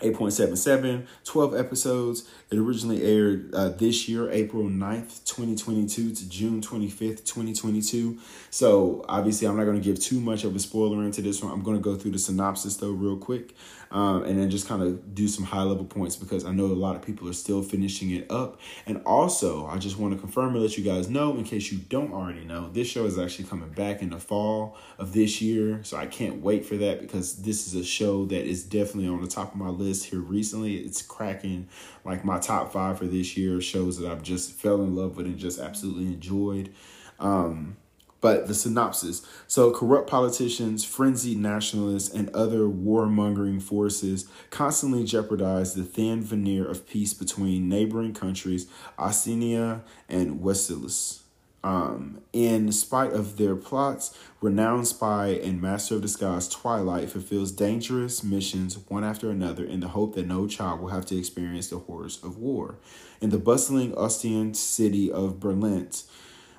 8.77, 0.00 1.06
12 1.24 1.56
episodes. 1.56 2.28
It 2.50 2.58
originally 2.58 3.02
aired 3.02 3.54
uh, 3.54 3.70
this 3.70 4.08
year, 4.08 4.30
April 4.30 4.64
9th, 4.64 5.24
2022 5.24 6.14
to 6.14 6.28
June 6.28 6.60
25th, 6.60 7.24
2022. 7.24 8.18
So 8.50 9.04
obviously, 9.08 9.48
I'm 9.48 9.56
not 9.56 9.64
going 9.64 9.80
to 9.80 9.84
give 9.84 9.98
too 10.00 10.20
much 10.20 10.44
of 10.44 10.54
a 10.54 10.58
spoiler 10.58 11.02
into 11.04 11.22
this 11.22 11.42
one. 11.42 11.52
I'm 11.52 11.62
going 11.62 11.76
to 11.76 11.82
go 11.82 11.96
through 11.96 12.12
the 12.12 12.18
synopsis 12.18 12.76
though, 12.76 12.92
real 12.92 13.16
quick 13.16 13.54
um, 13.90 14.24
and 14.24 14.38
then 14.38 14.50
just 14.50 14.66
kind 14.66 14.82
of 14.82 15.14
do 15.14 15.28
some 15.28 15.44
high 15.44 15.62
level 15.62 15.84
points 15.84 16.16
because 16.16 16.44
I 16.44 16.52
know 16.52 16.66
a 16.66 16.68
lot 16.74 16.96
of 16.96 17.02
people 17.02 17.28
are 17.28 17.34
still 17.34 17.62
finishing 17.62 18.10
it 18.10 18.30
up. 18.30 18.60
And 18.86 19.02
also, 19.06 19.66
I 19.66 19.78
just 19.78 19.98
want 19.98 20.14
to 20.14 20.20
confirm 20.20 20.54
and 20.54 20.62
let 20.62 20.76
you 20.76 20.84
guys 20.84 21.08
know, 21.08 21.36
in 21.36 21.44
case 21.44 21.70
you 21.70 21.78
don't 21.78 22.12
already 22.12 22.44
know, 22.44 22.68
this 22.70 22.88
show 22.88 23.04
is 23.04 23.18
actually 23.18 23.46
coming 23.46 23.70
back 23.70 24.02
in 24.02 24.10
the 24.10 24.18
fall 24.18 24.76
of 24.98 25.12
this 25.12 25.40
year. 25.40 25.80
So 25.82 25.96
I 25.96 26.06
can't 26.06 26.42
wait 26.42 26.64
for 26.64 26.76
that 26.76 27.00
because 27.00 27.36
this 27.42 27.66
is 27.66 27.74
a 27.74 27.84
show 27.84 28.26
that 28.26 28.44
is 28.44 28.64
definitely 28.64 29.08
on 29.08 29.20
the 29.20 29.28
top 29.28 29.52
of 29.52 29.58
my 29.58 29.68
list 29.68 29.85
here 30.04 30.20
recently. 30.20 30.76
It's 30.76 31.02
cracking 31.02 31.68
like 32.04 32.24
my 32.24 32.38
top 32.38 32.72
five 32.72 32.98
for 32.98 33.06
this 33.06 33.36
year 33.36 33.60
shows 33.60 33.98
that 33.98 34.10
I've 34.10 34.22
just 34.22 34.52
fell 34.52 34.82
in 34.82 34.94
love 34.96 35.16
with 35.16 35.26
and 35.26 35.38
just 35.38 35.58
absolutely 35.58 36.06
enjoyed. 36.06 36.72
Um, 37.18 37.76
but 38.20 38.48
the 38.48 38.54
synopsis. 38.54 39.24
So, 39.46 39.70
corrupt 39.70 40.08
politicians, 40.08 40.84
frenzied 40.84 41.38
nationalists, 41.38 42.12
and 42.12 42.28
other 42.30 42.60
warmongering 42.60 43.62
forces 43.62 44.26
constantly 44.50 45.04
jeopardize 45.04 45.74
the 45.74 45.84
thin 45.84 46.22
veneer 46.22 46.66
of 46.66 46.88
peace 46.88 47.14
between 47.14 47.68
neighboring 47.68 48.14
countries, 48.14 48.66
Ostania 48.98 49.82
and 50.08 50.40
Westalis. 50.40 51.20
Um, 51.64 52.20
in 52.32 52.70
spite 52.70 53.12
of 53.12 53.38
their 53.38 53.56
plots, 53.56 54.16
renowned 54.40 54.86
spy 54.86 55.28
and 55.28 55.60
master 55.60 55.96
of 55.96 56.02
disguise 56.02 56.48
Twilight 56.48 57.10
fulfills 57.10 57.50
dangerous 57.50 58.22
missions 58.22 58.78
one 58.88 59.02
after 59.02 59.30
another 59.30 59.64
in 59.64 59.80
the 59.80 59.88
hope 59.88 60.14
that 60.14 60.26
no 60.26 60.46
child 60.46 60.80
will 60.80 60.90
have 60.90 61.06
to 61.06 61.18
experience 61.18 61.68
the 61.68 61.78
horrors 61.78 62.22
of 62.22 62.36
war. 62.36 62.78
In 63.20 63.30
the 63.30 63.38
bustling 63.38 63.92
Ostanian 63.92 64.54
city 64.54 65.10
of 65.10 65.40
Berlint, 65.40 66.04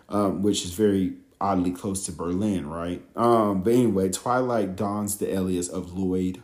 um, 0.09 0.41
which 0.41 0.65
is 0.65 0.71
very 0.71 1.13
oddly 1.39 1.71
close 1.71 2.05
to 2.05 2.11
Berlin, 2.11 2.67
right? 2.67 3.03
Um, 3.15 3.61
but 3.61 3.73
anyway, 3.73 4.09
Twilight 4.09 4.75
dons 4.75 5.17
the 5.17 5.33
alias 5.33 5.69
of 5.69 5.91
Loid 5.91 6.41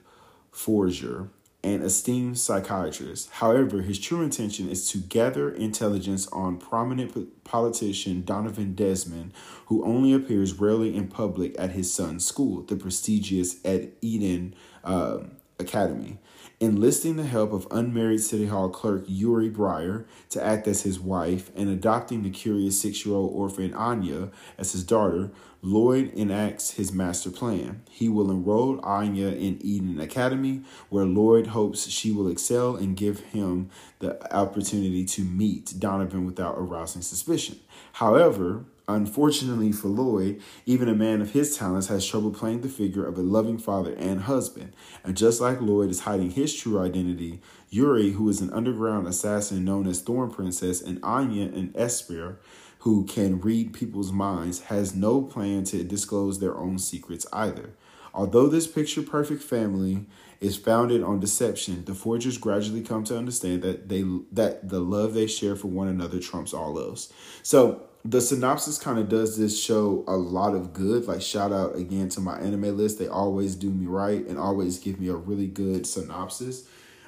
Forger, 0.51 1.29
an 1.63 1.81
esteemed 1.81 2.37
psychiatrist. 2.37 3.29
However, 3.31 3.81
his 3.81 3.97
true 3.97 4.21
intention 4.21 4.69
is 4.69 4.89
to 4.89 4.97
gather 4.97 5.49
intelligence 5.49 6.27
on 6.27 6.57
prominent 6.57 7.43
politician 7.45 8.23
Donovan 8.23 8.75
Desmond, 8.75 9.31
who 9.67 9.85
only 9.85 10.13
appears 10.13 10.53
rarely 10.59 10.95
in 10.95 11.07
public 11.07 11.55
at 11.57 11.71
his 11.71 11.93
son's 11.93 12.25
school, 12.25 12.63
the 12.63 12.75
prestigious 12.75 13.57
Ed 13.63 13.93
Eden 14.01 14.55
uh, 14.83 15.19
Academy 15.57 16.17
enlisting 16.63 17.17
the 17.17 17.25
help 17.25 17.51
of 17.51 17.67
unmarried 17.71 18.21
City 18.21 18.45
Hall 18.45 18.69
clerk 18.69 19.03
Yuri 19.05 19.49
Briar 19.49 20.05
to 20.29 20.41
act 20.41 20.65
as 20.65 20.83
his 20.83 20.97
wife 20.97 21.51
and 21.57 21.69
adopting 21.69 22.23
the 22.23 22.29
curious 22.29 22.79
six 22.79 23.05
year 23.05 23.15
old 23.15 23.33
orphan 23.33 23.73
Anya 23.73 24.29
as 24.57 24.71
his 24.71 24.85
daughter, 24.85 25.31
Loid 25.61 26.13
enacts 26.13 26.71
his 26.71 26.93
master 26.93 27.29
plan. 27.29 27.83
He 27.89 28.07
will 28.07 28.31
enroll 28.31 28.79
Anya 28.81 29.27
in 29.27 29.59
Eden 29.61 29.99
Academy, 29.99 30.61
where 30.89 31.05
Loid 31.05 31.47
hopes 31.47 31.89
she 31.89 32.11
will 32.11 32.29
excel 32.29 32.77
and 32.77 32.95
give 32.95 33.19
him 33.19 33.69
the 33.99 34.33
opportunity 34.33 35.03
to 35.05 35.23
meet 35.23 35.73
Donovan 35.77 36.25
without 36.25 36.55
arousing 36.57 37.01
suspicion. 37.01 37.59
However, 37.93 38.65
Unfortunately 38.87 39.71
for 39.71 39.87
Loid, 39.87 40.41
even 40.65 40.89
a 40.89 40.95
man 40.95 41.21
of 41.21 41.31
his 41.31 41.55
talents 41.57 41.87
has 41.87 42.05
trouble 42.05 42.31
playing 42.31 42.61
the 42.61 42.69
figure 42.69 43.05
of 43.05 43.17
a 43.17 43.21
loving 43.21 43.57
father 43.57 43.93
and 43.93 44.21
husband. 44.21 44.75
And 45.05 45.15
just 45.15 45.39
like 45.39 45.59
Loid 45.59 45.89
is 45.89 46.01
hiding 46.01 46.31
his 46.31 46.53
true 46.53 46.79
identity, 46.79 47.39
Yuri, 47.69 48.11
who 48.11 48.27
is 48.27 48.41
an 48.41 48.51
underground 48.51 49.07
assassin 49.07 49.63
known 49.63 49.87
as 49.87 50.01
Thorn 50.01 50.31
Princess, 50.31 50.81
and 50.81 50.99
Anya, 51.01 51.45
an 51.45 51.71
Esper, 51.75 52.39
who 52.79 53.05
can 53.05 53.39
read 53.39 53.73
people's 53.73 54.11
minds, 54.11 54.63
has 54.63 54.93
no 54.93 55.21
plan 55.21 55.63
to 55.63 55.85
disclose 55.85 56.39
their 56.39 56.57
own 56.57 56.77
secrets 56.77 57.25
either. 57.31 57.69
Although 58.13 58.47
this 58.47 58.67
picture 58.67 59.01
perfect 59.01 59.41
family 59.41 60.05
is 60.43 60.57
founded 60.57 61.01
on 61.01 61.19
deception, 61.19 61.85
the 61.85 61.95
forgers 61.95 62.37
gradually 62.37 62.81
come 62.81 63.03
to 63.05 63.17
understand 63.17 63.61
that 63.63 63.89
they 63.89 64.03
that 64.31 64.69
the 64.69 64.79
love 64.79 65.13
they 65.13 65.27
share 65.27 65.55
for 65.55 65.69
one 65.69 65.87
another 65.87 66.19
trumps 66.19 66.53
all 66.53 66.77
else. 66.77 67.11
So 67.41 67.83
the 68.05 68.19
synopsis 68.19 68.77
kind 68.77 68.99
of 68.99 69.07
does 69.07 69.37
this 69.37 69.57
show 69.67 70.03
a 70.07 70.17
lot 70.17 70.53
of 70.53 70.73
good. 70.73 71.07
Like 71.07 71.21
shout 71.21 71.51
out 71.51 71.75
again 71.77 72.09
to 72.09 72.19
MyAnimeList. 72.19 72.97
They 72.97 73.07
always 73.07 73.55
do 73.55 73.69
me 73.69 73.87
right 73.87 74.27
and 74.27 74.37
always 74.37 74.77
give 74.79 74.99
me 74.99 75.07
a 75.07 75.15
really 75.15 75.47
good 75.47 75.87
synopsis. 75.87 76.67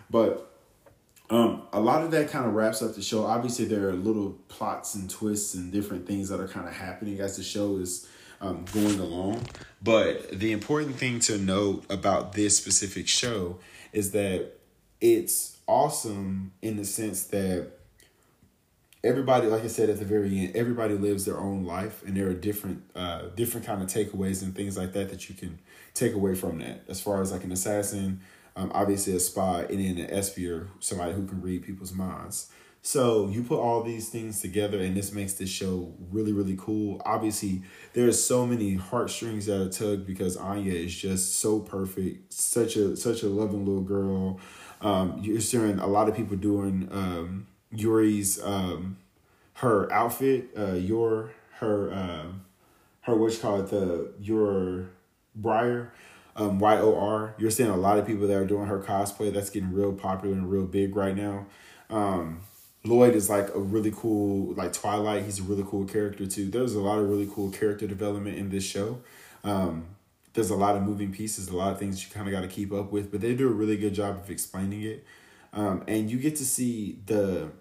But 0.09 0.51
Um, 1.27 1.63
a 1.73 1.79
lot 1.79 2.03
of 2.03 2.11
that 2.11 2.29
kind 2.29 2.45
of 2.45 2.53
wraps 2.53 2.83
up 2.83 2.93
the 2.93 3.01
show. 3.01 3.25
Obviously, 3.25 3.65
there 3.65 3.89
are 3.89 3.93
little 4.09 4.37
plots 4.47 4.93
and 4.93 5.09
twists 5.09 5.55
and 5.55 5.71
different 5.71 6.05
things 6.05 6.29
that 6.29 6.39
are 6.39 6.47
kind 6.47 6.67
of 6.67 6.75
happening 6.75 7.19
as 7.19 7.35
the 7.35 7.43
show 7.43 7.77
is 7.77 8.07
um, 8.41 8.65
going 8.73 8.99
along. 8.99 9.41
But 9.81 10.31
the 10.31 10.51
important 10.51 10.95
thing 10.95 11.19
to 11.21 11.37
note 11.37 11.85
about 11.89 12.33
this 12.33 12.57
specific 12.57 13.07
show 13.07 13.59
is 13.93 14.11
that 14.11 14.51
it's 15.01 15.57
awesome 15.67 16.51
in 16.61 16.77
the 16.77 16.85
sense 16.85 17.23
that 17.25 17.71
everybody 19.03 19.47
like 19.47 19.63
i 19.63 19.67
said 19.67 19.89
at 19.89 19.99
the 19.99 20.05
very 20.05 20.39
end 20.39 20.55
everybody 20.55 20.95
lives 20.95 21.25
their 21.25 21.39
own 21.39 21.63
life 21.63 22.03
and 22.05 22.17
there 22.17 22.27
are 22.27 22.33
different 22.33 22.83
uh 22.95 23.23
different 23.35 23.65
kind 23.65 23.81
of 23.81 23.87
takeaways 23.87 24.41
and 24.41 24.55
things 24.55 24.77
like 24.77 24.93
that 24.93 25.09
that 25.09 25.29
you 25.29 25.35
can 25.35 25.59
take 25.93 26.13
away 26.13 26.33
from 26.33 26.59
that 26.59 26.83
as 26.87 26.99
far 26.99 27.21
as 27.21 27.31
like 27.31 27.43
an 27.43 27.51
assassin 27.51 28.19
um 28.55 28.71
obviously 28.73 29.15
a 29.15 29.19
spy 29.19 29.61
and 29.69 29.79
then 29.79 29.97
an 29.97 30.09
espier 30.09 30.67
somebody 30.79 31.13
who 31.13 31.25
can 31.25 31.41
read 31.41 31.63
people's 31.63 31.93
minds 31.93 32.51
so 32.85 33.27
you 33.29 33.41
put 33.41 33.59
all 33.59 33.81
these 33.81 34.09
things 34.09 34.41
together 34.41 34.79
and 34.79 34.95
this 34.95 35.11
makes 35.11 35.33
this 35.33 35.49
show 35.49 35.91
really 36.11 36.31
really 36.31 36.55
cool 36.57 37.01
obviously 37.05 37.61
there's 37.93 38.23
so 38.23 38.45
many 38.45 38.75
heartstrings 38.75 39.47
that 39.47 39.59
are 39.59 39.69
tugged 39.69 40.05
because 40.05 40.37
anya 40.37 40.73
is 40.73 40.93
just 40.93 41.37
so 41.37 41.59
perfect 41.59 42.31
such 42.31 42.75
a 42.75 42.95
such 42.95 43.23
a 43.23 43.27
loving 43.27 43.65
little 43.65 43.81
girl 43.81 44.39
um 44.81 45.19
you're 45.21 45.41
seeing 45.41 45.79
a 45.79 45.87
lot 45.87 46.07
of 46.07 46.15
people 46.15 46.37
doing 46.37 46.87
um 46.91 47.47
Yuri's 47.75 48.41
um 48.43 48.97
her 49.55 49.91
outfit, 49.91 50.49
uh 50.57 50.73
your 50.73 51.31
her 51.59 51.93
um 51.93 52.45
her 53.01 53.15
what 53.15 53.33
you 53.33 53.39
call 53.39 53.59
it, 53.59 53.69
the 53.69 54.11
Yor 54.19 54.89
Briar, 55.35 55.93
um 56.35 56.59
Y 56.59 56.77
O 56.79 56.97
R. 56.97 57.35
You're 57.37 57.51
seeing 57.51 57.69
a 57.69 57.77
lot 57.77 57.97
of 57.97 58.05
people 58.07 58.27
that 58.27 58.37
are 58.37 58.45
doing 58.45 58.67
her 58.67 58.79
cosplay. 58.79 59.33
That's 59.33 59.49
getting 59.49 59.73
real 59.73 59.93
popular 59.93 60.35
and 60.35 60.49
real 60.49 60.65
big 60.65 60.95
right 60.95 61.15
now. 61.15 61.45
Um 61.89 62.41
Loid 62.85 63.15
is 63.15 63.29
like 63.29 63.53
a 63.55 63.59
really 63.59 63.91
cool 63.91 64.53
like 64.53 64.73
Twilight. 64.73 65.23
He's 65.23 65.39
a 65.39 65.43
really 65.43 65.65
cool 65.67 65.85
character 65.85 66.25
too. 66.25 66.49
There's 66.49 66.75
a 66.75 66.81
lot 66.81 66.99
of 66.99 67.09
really 67.09 67.29
cool 67.33 67.49
character 67.51 67.87
development 67.87 68.37
in 68.37 68.49
this 68.49 68.63
show. 68.63 69.01
Um 69.43 69.95
there's 70.35 70.49
a 70.49 70.55
lot 70.55 70.75
of 70.75 70.83
moving 70.83 71.11
pieces, 71.11 71.47
a 71.47 71.55
lot 71.55 71.71
of 71.71 71.79
things 71.79 72.03
you 72.03 72.13
kind 72.13 72.27
of 72.27 72.33
got 72.33 72.41
to 72.41 72.47
keep 72.47 72.71
up 72.73 72.91
with, 72.91 73.09
but 73.09 73.21
they 73.21 73.33
do 73.33 73.47
a 73.47 73.51
really 73.51 73.77
good 73.77 73.93
job 73.93 74.17
of 74.17 74.29
explaining 74.29 74.83
it. 74.83 75.05
Um, 75.53 75.83
and 75.87 76.11
you 76.11 76.19
get 76.19 76.35
to 76.35 76.45
see 76.45 76.99
the 77.05 77.51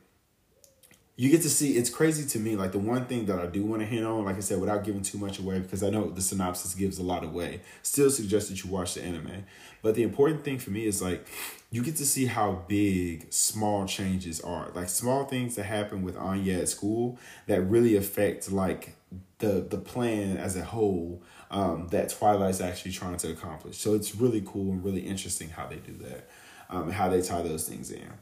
you 1.16 1.30
get 1.30 1.42
to 1.42 1.50
see 1.50 1.76
it's 1.76 1.90
crazy 1.90 2.26
to 2.26 2.38
me 2.38 2.56
like 2.56 2.72
the 2.72 2.78
one 2.78 3.04
thing 3.06 3.26
that 3.26 3.38
i 3.38 3.46
do 3.46 3.64
want 3.64 3.80
to 3.80 3.86
hit 3.86 4.04
on 4.04 4.24
like 4.24 4.36
i 4.36 4.40
said 4.40 4.58
without 4.58 4.82
giving 4.82 5.02
too 5.02 5.18
much 5.18 5.38
away 5.38 5.58
because 5.60 5.82
i 5.82 5.90
know 5.90 6.10
the 6.10 6.20
synopsis 6.20 6.74
gives 6.74 6.98
a 6.98 7.02
lot 7.02 7.22
away 7.22 7.60
still 7.82 8.10
suggest 8.10 8.48
that 8.48 8.64
you 8.64 8.70
watch 8.70 8.94
the 8.94 9.02
anime. 9.02 9.44
But 9.82 9.94
the 9.94 10.02
important 10.02 10.44
thing 10.44 10.58
for 10.58 10.70
me 10.70 10.86
is 10.86 11.02
like 11.02 11.26
you 11.70 11.82
get 11.82 11.96
to 11.96 12.06
see 12.06 12.26
how 12.26 12.64
big 12.68 13.32
small 13.32 13.86
changes 13.86 14.40
are. 14.40 14.70
Like 14.74 14.88
small 14.88 15.24
things 15.24 15.56
that 15.56 15.64
happen 15.64 16.02
with 16.02 16.16
anya 16.16 16.58
at 16.58 16.68
school 16.68 17.18
that 17.46 17.62
really 17.62 17.96
affect 17.96 18.50
like 18.50 18.96
the 19.38 19.66
the 19.68 19.78
plan 19.78 20.36
as 20.36 20.56
a 20.56 20.64
whole 20.64 21.22
um, 21.50 21.88
that 21.88 22.08
twilight's 22.08 22.60
actually 22.60 22.92
trying 22.92 23.16
to 23.18 23.30
accomplish. 23.30 23.76
So 23.76 23.94
it's 23.94 24.14
really 24.14 24.42
cool 24.44 24.72
and 24.72 24.84
really 24.84 25.02
interesting 25.02 25.50
how 25.50 25.66
they 25.66 25.76
do 25.76 25.92
that 25.98 26.28
um, 26.70 26.90
how 26.90 27.08
they 27.08 27.22
tie 27.22 27.42
those 27.42 27.68
things 27.68 27.90
in 27.90 28.12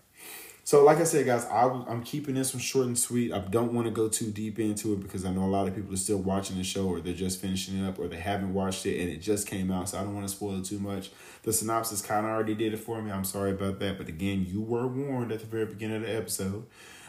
so, 0.65 0.85
like 0.85 0.99
I 0.99 1.05
said, 1.05 1.27
guys, 1.27 1.45
I, 1.47 1.65
I'm 1.89 2.05
keeping 2.05 2.37
this 2.37 2.55
one 2.55 2.61
short 2.61 2.87
and 2.87 2.97
sweet. 2.97 3.33
I 3.33 3.41
don't 3.41 3.73
want 3.73 3.89
to 3.89 3.91
go 3.91 4.09
too 4.09 4.31
deep 4.31 4.61
into 4.61 4.93
it 4.93 5.01
because 5.01 5.25
I 5.25 5.33
know 5.33 5.43
a 5.43 5.47
lot 5.47 5.67
of 5.67 5.75
people 5.75 5.93
are 5.93 5.97
still 5.97 6.19
watching 6.19 6.57
the 6.57 6.63
show 6.63 6.87
or 6.87 7.01
they're 7.01 7.15
just 7.15 7.41
finishing 7.41 7.83
it 7.83 7.89
up 7.89 7.99
or 7.99 8.07
they 8.07 8.17
haven't 8.17 8.55
watched 8.55 8.87
it 8.87 9.01
and 9.01 9.11
it 9.11 9.19
just 9.19 9.49
came 9.49 9.73
out. 9.73 9.89
So, 9.89 9.99
I 9.99 10.05
don't 10.05 10.15
want 10.15 10.29
to 10.29 10.33
spoil 10.33 10.61
it 10.61 10.65
too 10.65 10.79
much. 10.79 11.11
The 11.43 11.53
synopsis 11.53 12.01
kind 12.01 12.25
of 12.27 12.33
already 12.33 12.55
did 12.55 12.73
it 12.75 12.79
for 12.79 13.03
me. 13.03 13.11
I'm 13.11 13.25
sorry 13.25 13.51
about 13.51 13.81
that. 13.81 13.99
But 13.99 14.09
again, 14.09 14.47
you 14.49 14.61
were 14.61 14.87
warned 14.87 15.33
at 15.33 15.41
the 15.41 15.47
very 15.47 15.67
beginning 15.67 15.97
of 15.97 16.03
the 16.03 16.15
episode. 16.15 16.67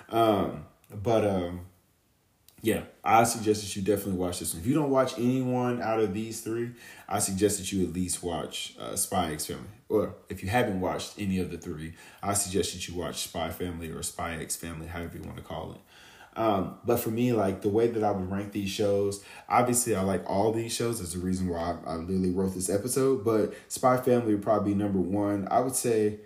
Um, 0.09 0.65
but 0.89 1.25
um, 1.25 1.61
yeah, 2.63 2.83
I 3.03 3.25
suggest 3.25 3.61
that 3.61 3.75
you 3.75 3.81
definitely 3.81 4.13
watch 4.13 4.39
this 4.39 4.53
one. 4.53 4.61
If 4.61 4.67
you 4.67 4.73
don't 4.73 4.89
watch 4.89 5.19
anyone 5.19 5.81
out 5.81 5.99
of 5.99 6.13
these 6.13 6.39
three, 6.39 6.71
I 7.09 7.19
suggest 7.19 7.59
that 7.59 7.69
you 7.73 7.85
at 7.85 7.91
least 7.91 8.23
watch 8.23 8.73
uh, 8.79 8.95
Spy 8.95 9.33
X 9.33 9.47
Family. 9.47 9.67
Or 9.89 10.15
if 10.29 10.41
you 10.41 10.47
haven't 10.47 10.79
watched 10.79 11.15
any 11.19 11.39
of 11.39 11.51
the 11.51 11.57
three, 11.57 11.93
I 12.23 12.31
suggest 12.31 12.73
that 12.73 12.87
you 12.87 12.95
watch 12.97 13.23
Spy 13.23 13.49
Family 13.49 13.91
or 13.91 14.01
Spy 14.01 14.37
X 14.37 14.55
Family, 14.55 14.87
however 14.87 15.17
you 15.17 15.23
want 15.23 15.35
to 15.35 15.43
call 15.43 15.73
it. 15.73 16.39
Um, 16.39 16.77
but 16.85 17.01
for 17.01 17.11
me, 17.11 17.33
like 17.33 17.61
the 17.61 17.69
way 17.69 17.87
that 17.87 18.01
I 18.01 18.11
would 18.11 18.31
rank 18.31 18.53
these 18.53 18.69
shows, 18.69 19.21
obviously 19.49 19.93
I 19.93 20.01
like 20.01 20.23
all 20.29 20.53
these 20.53 20.73
shows. 20.73 20.99
That's 20.99 21.13
the 21.13 21.19
reason 21.19 21.49
why 21.49 21.75
I, 21.85 21.91
I 21.91 21.95
literally 21.97 22.31
wrote 22.31 22.53
this 22.53 22.69
episode. 22.69 23.25
But 23.25 23.53
Spy 23.67 23.97
Family 23.97 24.35
would 24.35 24.41
probably 24.41 24.73
be 24.73 24.79
number 24.79 24.99
one. 24.99 25.49
I 25.51 25.59
would 25.59 25.75
say 25.75 26.19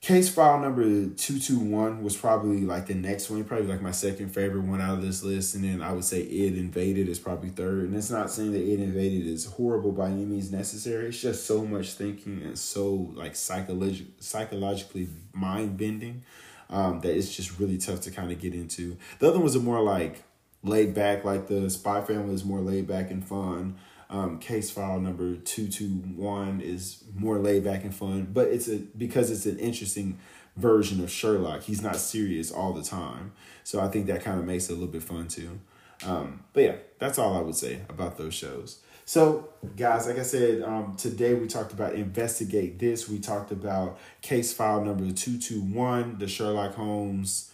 Case 0.00 0.28
file 0.28 0.60
number 0.60 0.82
221 0.84 2.04
was 2.04 2.16
probably 2.16 2.60
like 2.60 2.86
the 2.86 2.94
next 2.94 3.30
one, 3.30 3.42
probably 3.42 3.66
like 3.66 3.82
my 3.82 3.90
second 3.90 4.28
favorite 4.28 4.62
one 4.62 4.80
out 4.80 4.94
of 4.94 5.02
this 5.02 5.24
list. 5.24 5.56
And 5.56 5.64
then 5.64 5.82
I 5.82 5.92
would 5.92 6.04
say 6.04 6.20
It 6.20 6.56
Invaded 6.56 7.08
is 7.08 7.18
probably 7.18 7.48
third. 7.48 7.84
And 7.84 7.96
it's 7.96 8.08
not 8.08 8.30
saying 8.30 8.52
that 8.52 8.62
It 8.62 8.78
Invaded 8.78 9.26
is 9.26 9.46
horrible 9.46 9.90
by 9.90 10.06
any 10.06 10.24
means 10.24 10.52
necessary. 10.52 11.08
It's 11.08 11.20
just 11.20 11.46
so 11.46 11.64
much 11.64 11.94
thinking 11.94 12.42
and 12.44 12.56
so 12.56 13.10
like 13.14 13.34
psychologic 13.34 14.06
psychologically 14.20 15.08
mind 15.32 15.76
bending 15.76 16.22
um, 16.70 17.00
that 17.00 17.16
it's 17.16 17.34
just 17.34 17.58
really 17.58 17.78
tough 17.78 18.00
to 18.02 18.12
kind 18.12 18.30
of 18.30 18.40
get 18.40 18.54
into. 18.54 18.96
The 19.18 19.28
other 19.28 19.40
ones 19.40 19.56
are 19.56 19.60
more 19.60 19.82
like 19.82 20.22
laid 20.62 20.94
back, 20.94 21.24
like 21.24 21.48
the 21.48 21.68
Spy 21.70 22.02
Family 22.02 22.34
is 22.34 22.44
more 22.44 22.60
laid 22.60 22.86
back 22.86 23.10
and 23.10 23.26
fun. 23.26 23.76
Um, 24.10 24.38
case 24.38 24.70
file 24.70 25.00
number 25.00 25.36
221 25.36 26.62
is 26.62 27.04
more 27.14 27.38
laid 27.38 27.64
back 27.64 27.84
and 27.84 27.94
fun, 27.94 28.28
but 28.32 28.48
it's 28.48 28.66
a 28.68 28.76
because 28.76 29.30
it's 29.30 29.44
an 29.44 29.58
interesting 29.58 30.18
version 30.56 31.02
of 31.02 31.10
Sherlock. 31.10 31.62
He's 31.62 31.82
not 31.82 31.96
serious 31.96 32.50
all 32.50 32.72
the 32.72 32.82
time. 32.82 33.32
So 33.64 33.80
I 33.80 33.88
think 33.88 34.06
that 34.06 34.22
kind 34.22 34.38
of 34.38 34.46
makes 34.46 34.68
it 34.68 34.72
a 34.72 34.74
little 34.74 34.88
bit 34.88 35.02
fun 35.02 35.28
too. 35.28 35.60
Um, 36.06 36.44
but 36.52 36.62
yeah, 36.62 36.76
that's 36.98 37.18
all 37.18 37.36
I 37.36 37.40
would 37.40 37.54
say 37.54 37.80
about 37.88 38.16
those 38.18 38.34
shows. 38.34 38.80
So, 39.04 39.48
guys, 39.74 40.06
like 40.06 40.18
I 40.18 40.22
said, 40.22 40.62
um, 40.62 40.94
today 40.96 41.32
we 41.32 41.46
talked 41.46 41.72
about 41.72 41.94
Investigate 41.94 42.78
This. 42.78 43.08
We 43.08 43.18
talked 43.18 43.50
about 43.50 43.98
case 44.20 44.52
file 44.52 44.84
number 44.84 45.10
221, 45.10 46.18
the 46.18 46.28
Sherlock 46.28 46.74
Holmes. 46.74 47.50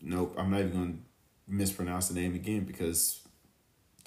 Nope, 0.00 0.34
I'm 0.38 0.50
not 0.50 0.60
even 0.60 0.72
going 0.72 0.92
to 0.94 0.98
mispronounce 1.46 2.08
the 2.08 2.18
name 2.18 2.34
again 2.34 2.64
because 2.64 3.20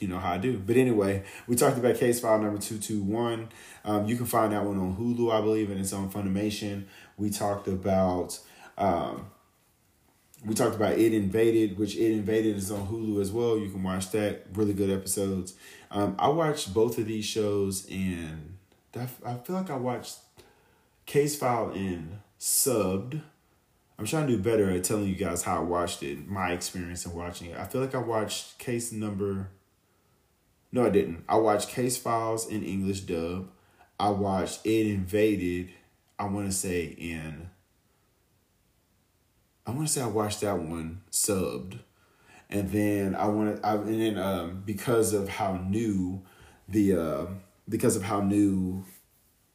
you 0.04 0.10
know 0.10 0.20
how 0.20 0.34
I 0.34 0.38
do. 0.38 0.58
But 0.58 0.76
anyway, 0.76 1.24
we 1.48 1.56
talked 1.56 1.78
about 1.78 1.96
case 1.96 2.20
file 2.20 2.40
number 2.40 2.60
221. 2.60 3.48
Um, 3.86 4.06
you 4.06 4.18
can 4.18 4.26
find 4.26 4.52
that 4.52 4.64
one 4.64 4.78
on 4.78 4.96
Hulu, 4.96 5.34
I 5.34 5.40
believe, 5.40 5.72
and 5.72 5.80
it's 5.80 5.94
on 5.94 6.12
Funimation. 6.12 6.84
We 7.18 7.30
talked 7.30 7.70
about 7.70 8.38
um, 8.78 9.28
we 10.46 10.54
talked 10.54 10.76
about 10.76 10.98
It 10.98 11.14
Invaded, 11.14 11.78
which 11.78 11.96
It 11.96 12.12
Invaded 12.12 12.58
is 12.58 12.70
on 12.70 12.88
Hulu 12.88 13.22
as 13.22 13.32
well. 13.32 13.58
You 13.58 13.70
can 13.70 13.82
watch 13.82 14.12
that. 14.12 14.46
Really 14.54 14.74
good 14.74 14.90
episodes. 14.90 15.54
Um, 15.90 16.16
I 16.20 16.28
watched 16.28 16.74
both 16.74 16.98
of 16.98 17.06
these 17.06 17.26
shows 17.26 17.88
and 17.90 18.58
I 18.96 19.06
feel 19.06 19.56
like 19.56 19.70
I 19.70 19.78
watched 19.78 20.20
Case 21.06 21.38
File 21.38 21.72
in 21.72 22.20
subbed. 22.40 23.22
I'm 23.98 24.06
trying 24.06 24.28
to 24.28 24.36
do 24.36 24.42
better 24.42 24.70
at 24.70 24.84
telling 24.84 25.06
you 25.06 25.16
guys 25.16 25.44
how 25.44 25.58
I 25.58 25.62
watched 25.62 26.04
it, 26.04 26.28
my 26.28 26.52
experience 26.52 27.06
in 27.06 27.14
watching 27.14 27.52
it. 27.52 27.58
I 27.58 27.66
feel 27.66 27.80
like 27.80 27.96
I 27.96 28.00
watched 28.00 28.58
case 28.58 28.92
number 28.92 29.50
no, 30.74 30.88
I 30.88 30.90
didn't. 30.90 31.24
I 31.30 31.38
watched 31.38 31.70
Case 31.70 31.98
Files 31.98 32.50
in 32.50 32.64
English 32.64 33.02
dub. 33.02 33.48
I 34.00 34.10
watched 34.10 34.66
It 34.66 34.88
Invaded. 34.88 35.70
I 36.18 36.26
want 36.26 36.48
to 36.48 36.52
say 36.52 36.86
in. 36.86 37.52
I 39.68 39.72
want 39.72 39.88
to 39.88 39.94
say 39.94 40.02
I 40.02 40.08
watched 40.08 40.42
that 40.42 40.58
one 40.58 41.02
subbed, 41.12 41.78
and 42.50 42.72
then 42.72 43.14
I 43.14 43.28
want 43.28 43.56
to. 43.56 43.66
I 43.66 43.76
and 43.76 44.02
then 44.02 44.18
um 44.18 44.64
because 44.66 45.14
of 45.14 45.30
how 45.30 45.58
new 45.58 46.24
the 46.68 47.00
uh 47.00 47.26
because 47.70 47.96
of 47.96 48.02
how 48.02 48.22
new 48.22 48.84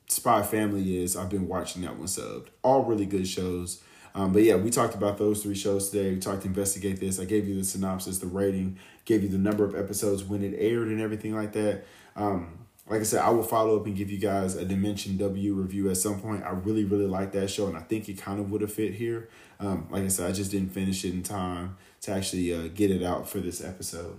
Spy 0.09 0.43
Family 0.43 1.03
is, 1.03 1.17
I've 1.17 1.31
been 1.31 1.49
watching 1.49 1.83
that 1.83 1.99
one 1.99 2.07
subbed. 2.07 2.47
All 2.63 2.85
really 2.85 3.07
good 3.07 3.27
shows. 3.27 3.83
Um, 4.19 4.33
but 4.33 4.43
yeah, 4.43 4.57
we 4.57 4.71
talked 4.71 4.97
about 4.97 5.17
those 5.17 5.45
three 5.45 5.55
shows 5.55 5.91
today. 5.91 6.13
We 6.13 6.19
talked 6.19 6.43
to 6.43 6.49
investigate 6.49 6.99
this. 6.99 7.21
I 7.21 7.25
gave 7.25 7.47
you 7.47 7.55
the 7.55 7.63
synopsis, 7.63 8.19
the 8.19 8.27
rating, 8.27 8.77
gave 9.05 9.23
you 9.23 9.29
the 9.29 9.39
number 9.39 9.65
of 9.65 9.77
episodes 9.77 10.25
when 10.25 10.43
it 10.43 10.57
aired 10.59 10.89
and 10.89 11.01
everything 11.01 11.37
like 11.37 11.53
that. 11.53 11.85
Um, 12.17 12.67
like 12.89 13.01
I 13.01 13.05
said, 13.05 13.21
I 13.21 13.31
will 13.31 13.45
follow 13.45 13.79
up 13.79 13.87
and 13.87 13.97
give 13.97 14.11
you 14.11 14.19
guys 14.19 14.57
a 14.57 14.65
Dimension 14.65 15.19
W 15.19 15.55
review 15.55 15.89
at 15.89 15.99
some 15.99 16.21
point. 16.21 16.43
I 16.43 16.51
really, 16.51 16.85
really 16.85 17.07
like 17.07 17.31
that 17.33 17.49
show, 17.49 17.69
and 17.69 17.77
I 17.77 17.81
think 17.81 18.09
it 18.09 18.15
kind 18.15 18.41
of 18.41 18.51
would 18.51 18.61
have 18.63 18.73
fit 18.73 18.95
here. 18.95 19.29
Um, 19.61 19.87
like 19.89 20.03
I 20.03 20.09
said, 20.09 20.29
I 20.29 20.33
just 20.33 20.51
didn't 20.51 20.71
finish 20.71 21.05
it 21.05 21.15
in 21.15 21.23
time 21.23 21.77
to 22.01 22.11
actually 22.11 22.53
uh, 22.53 22.71
get 22.75 22.91
it 22.91 23.05
out 23.05 23.29
for 23.29 23.39
this 23.39 23.63
episode. 23.63 24.19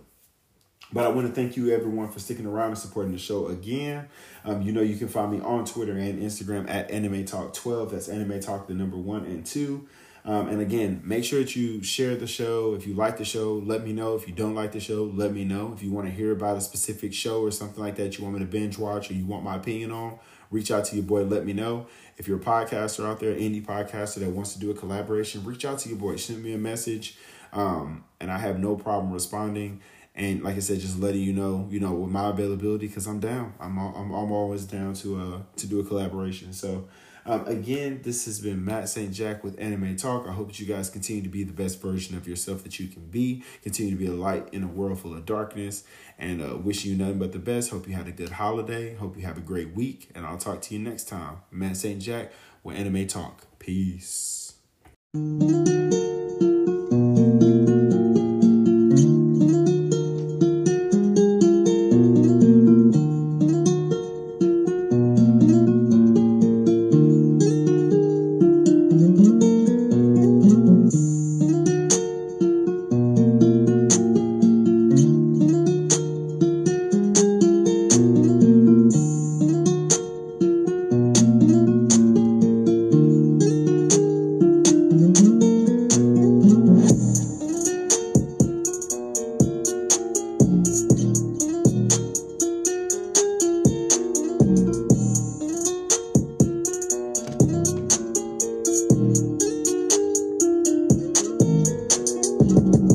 But 0.92 1.06
I 1.06 1.10
want 1.10 1.28
to 1.28 1.34
thank 1.34 1.56
you 1.56 1.72
everyone 1.72 2.10
for 2.10 2.20
sticking 2.20 2.48
around 2.48 2.70
and 2.70 2.78
supporting 2.78 3.12
the 3.12 3.20
show 3.20 3.48
again. 3.48 4.08
Um, 4.44 4.64
you 4.64 4.72
know 4.72 4.82
you 4.82 4.98
can 4.98 5.08
find 5.08 5.32
me 5.32 5.40
on 5.40 5.66
Twitter 5.66 5.94
and 5.94 6.20
Instagram 6.20 6.68
at 6.70 6.90
Anime 6.90 7.26
Talk 7.26 7.54
12. 7.54 7.92
That's 7.92 8.08
Anime 8.08 8.40
Talk 8.40 8.68
the 8.68 8.74
number 8.74 8.98
one 8.98 9.26
and 9.26 9.46
two. 9.46 9.88
Um, 10.26 10.50
and 10.50 10.62
again, 10.62 11.02
make 11.04 11.24
sure 11.24 11.40
that 11.40 11.56
you 11.56 11.82
share 11.82 12.16
the 12.16 12.28
show. 12.28 12.74
If 12.74 12.86
you 12.86 12.94
like 12.94 13.18
the 13.18 13.26
show, 13.26 13.54
let 13.54 13.84
me 13.84 13.94
know. 13.94 14.16
If 14.16 14.28
you 14.28 14.34
don't 14.34 14.56
like 14.56 14.72
the 14.74 14.80
show, 14.80 15.04
let 15.04 15.34
me 15.34 15.46
know. 15.46 15.74
If 15.74 15.82
you 15.82 15.92
want 15.92 16.08
to 16.08 16.14
hear 16.14 16.32
about 16.32 16.58
a 16.58 16.62
specific 16.62 17.14
show 17.14 17.42
or 17.42 17.52
something 17.52 17.82
like 17.82 17.96
that 17.96 18.18
you 18.18 18.24
want 18.24 18.36
me 18.38 18.42
to 18.42 18.46
binge 18.46 18.78
watch 18.78 19.10
or 19.10 19.14
you 19.14 19.26
want 19.26 19.44
my 19.44 19.56
opinion 19.56 19.92
on, 19.92 20.20
reach 20.52 20.72
out 20.72 20.86
to 20.86 20.96
your 20.96 21.06
boy. 21.06 21.24
Let 21.24 21.46
me 21.46 21.54
know. 21.54 21.88
If 22.18 22.28
you're 22.28 22.38
a 22.38 22.42
podcaster 22.42 23.06
out 23.06 23.20
there, 23.20 23.34
indie 23.34 23.66
podcaster 23.66 24.16
that 24.16 24.30
wants 24.30 24.54
to 24.54 24.60
do 24.60 24.72
a 24.72 24.74
collaboration, 24.74 25.46
reach 25.46 25.66
out 25.66 25.80
to 25.80 25.90
your 25.90 25.98
boy. 25.98 26.18
Send 26.18 26.44
me 26.44 26.54
a 26.54 26.58
message. 26.58 27.18
Um, 27.54 28.04
and 28.20 28.30
I 28.32 28.38
have 28.38 28.60
no 28.60 28.76
problem 28.76 29.12
responding. 29.14 29.82
And 30.20 30.44
like 30.44 30.58
I 30.58 30.60
said, 30.60 30.80
just 30.82 31.00
letting 31.00 31.22
you 31.22 31.34
know, 31.34 31.66
you 31.72 31.80
know, 31.80 31.94
with 31.94 32.12
my 32.12 32.30
availability, 32.30 32.88
because 32.88 33.08
I'm 33.08 33.20
down. 33.20 33.54
I'm 33.60 33.78
I'm 33.80 34.12
I'm 34.12 34.32
always 34.32 34.66
down 34.66 34.94
to 34.96 35.20
uh 35.20 35.40
to 35.56 35.68
do 35.68 35.80
a 35.80 35.84
collaboration. 35.86 36.54
So 36.54 36.88
um, 37.26 37.46
again, 37.48 38.02
this 38.04 38.26
has 38.26 38.40
been 38.40 38.66
Matt 38.66 38.90
St. 38.90 39.14
Jack 39.14 39.44
with 39.44 39.60
Anime 39.60 39.96
Talk. 39.96 40.28
I 40.28 40.32
hope 40.32 40.48
that 40.48 40.60
you 40.60 40.66
guys 40.66 40.90
continue 40.90 41.22
to 41.22 41.30
be 41.30 41.44
the 41.44 41.54
best 41.54 41.82
version 41.82 42.18
of 42.18 42.28
yourself 42.28 42.64
that 42.64 42.80
you 42.80 42.88
can 42.88 43.06
be. 43.06 43.44
Continue 43.62 43.92
to 43.92 43.98
be 43.98 44.08
a 44.08 44.14
light 44.14 44.50
in 44.52 44.64
a 44.64 44.68
world 44.68 45.00
full 45.00 45.14
of 45.14 45.26
darkness. 45.26 45.84
And 46.18 46.42
uh, 46.42 46.58
wish 46.58 46.86
you 46.86 46.96
nothing 46.96 47.20
but 47.20 47.32
the 47.32 47.40
best. 47.40 47.70
Hope 47.70 47.88
you 47.88 47.94
had 47.94 48.08
a 48.08 48.12
good 48.12 48.32
holiday. 48.32 48.96
Hope 48.96 49.16
you 49.16 49.24
have 49.24 49.38
a 49.38 49.42
great 49.42 49.76
week. 49.76 50.10
And 50.16 50.26
I'll 50.26 50.38
talk 50.38 50.62
to 50.64 50.74
you 50.74 50.80
next 50.80 51.08
time. 51.08 51.38
Matt 51.52 51.78
St. 51.78 52.02
Jack 52.02 52.32
with 52.64 52.78
Anime 52.78 53.06
Talk. 53.08 53.46
Peace. 53.60 54.54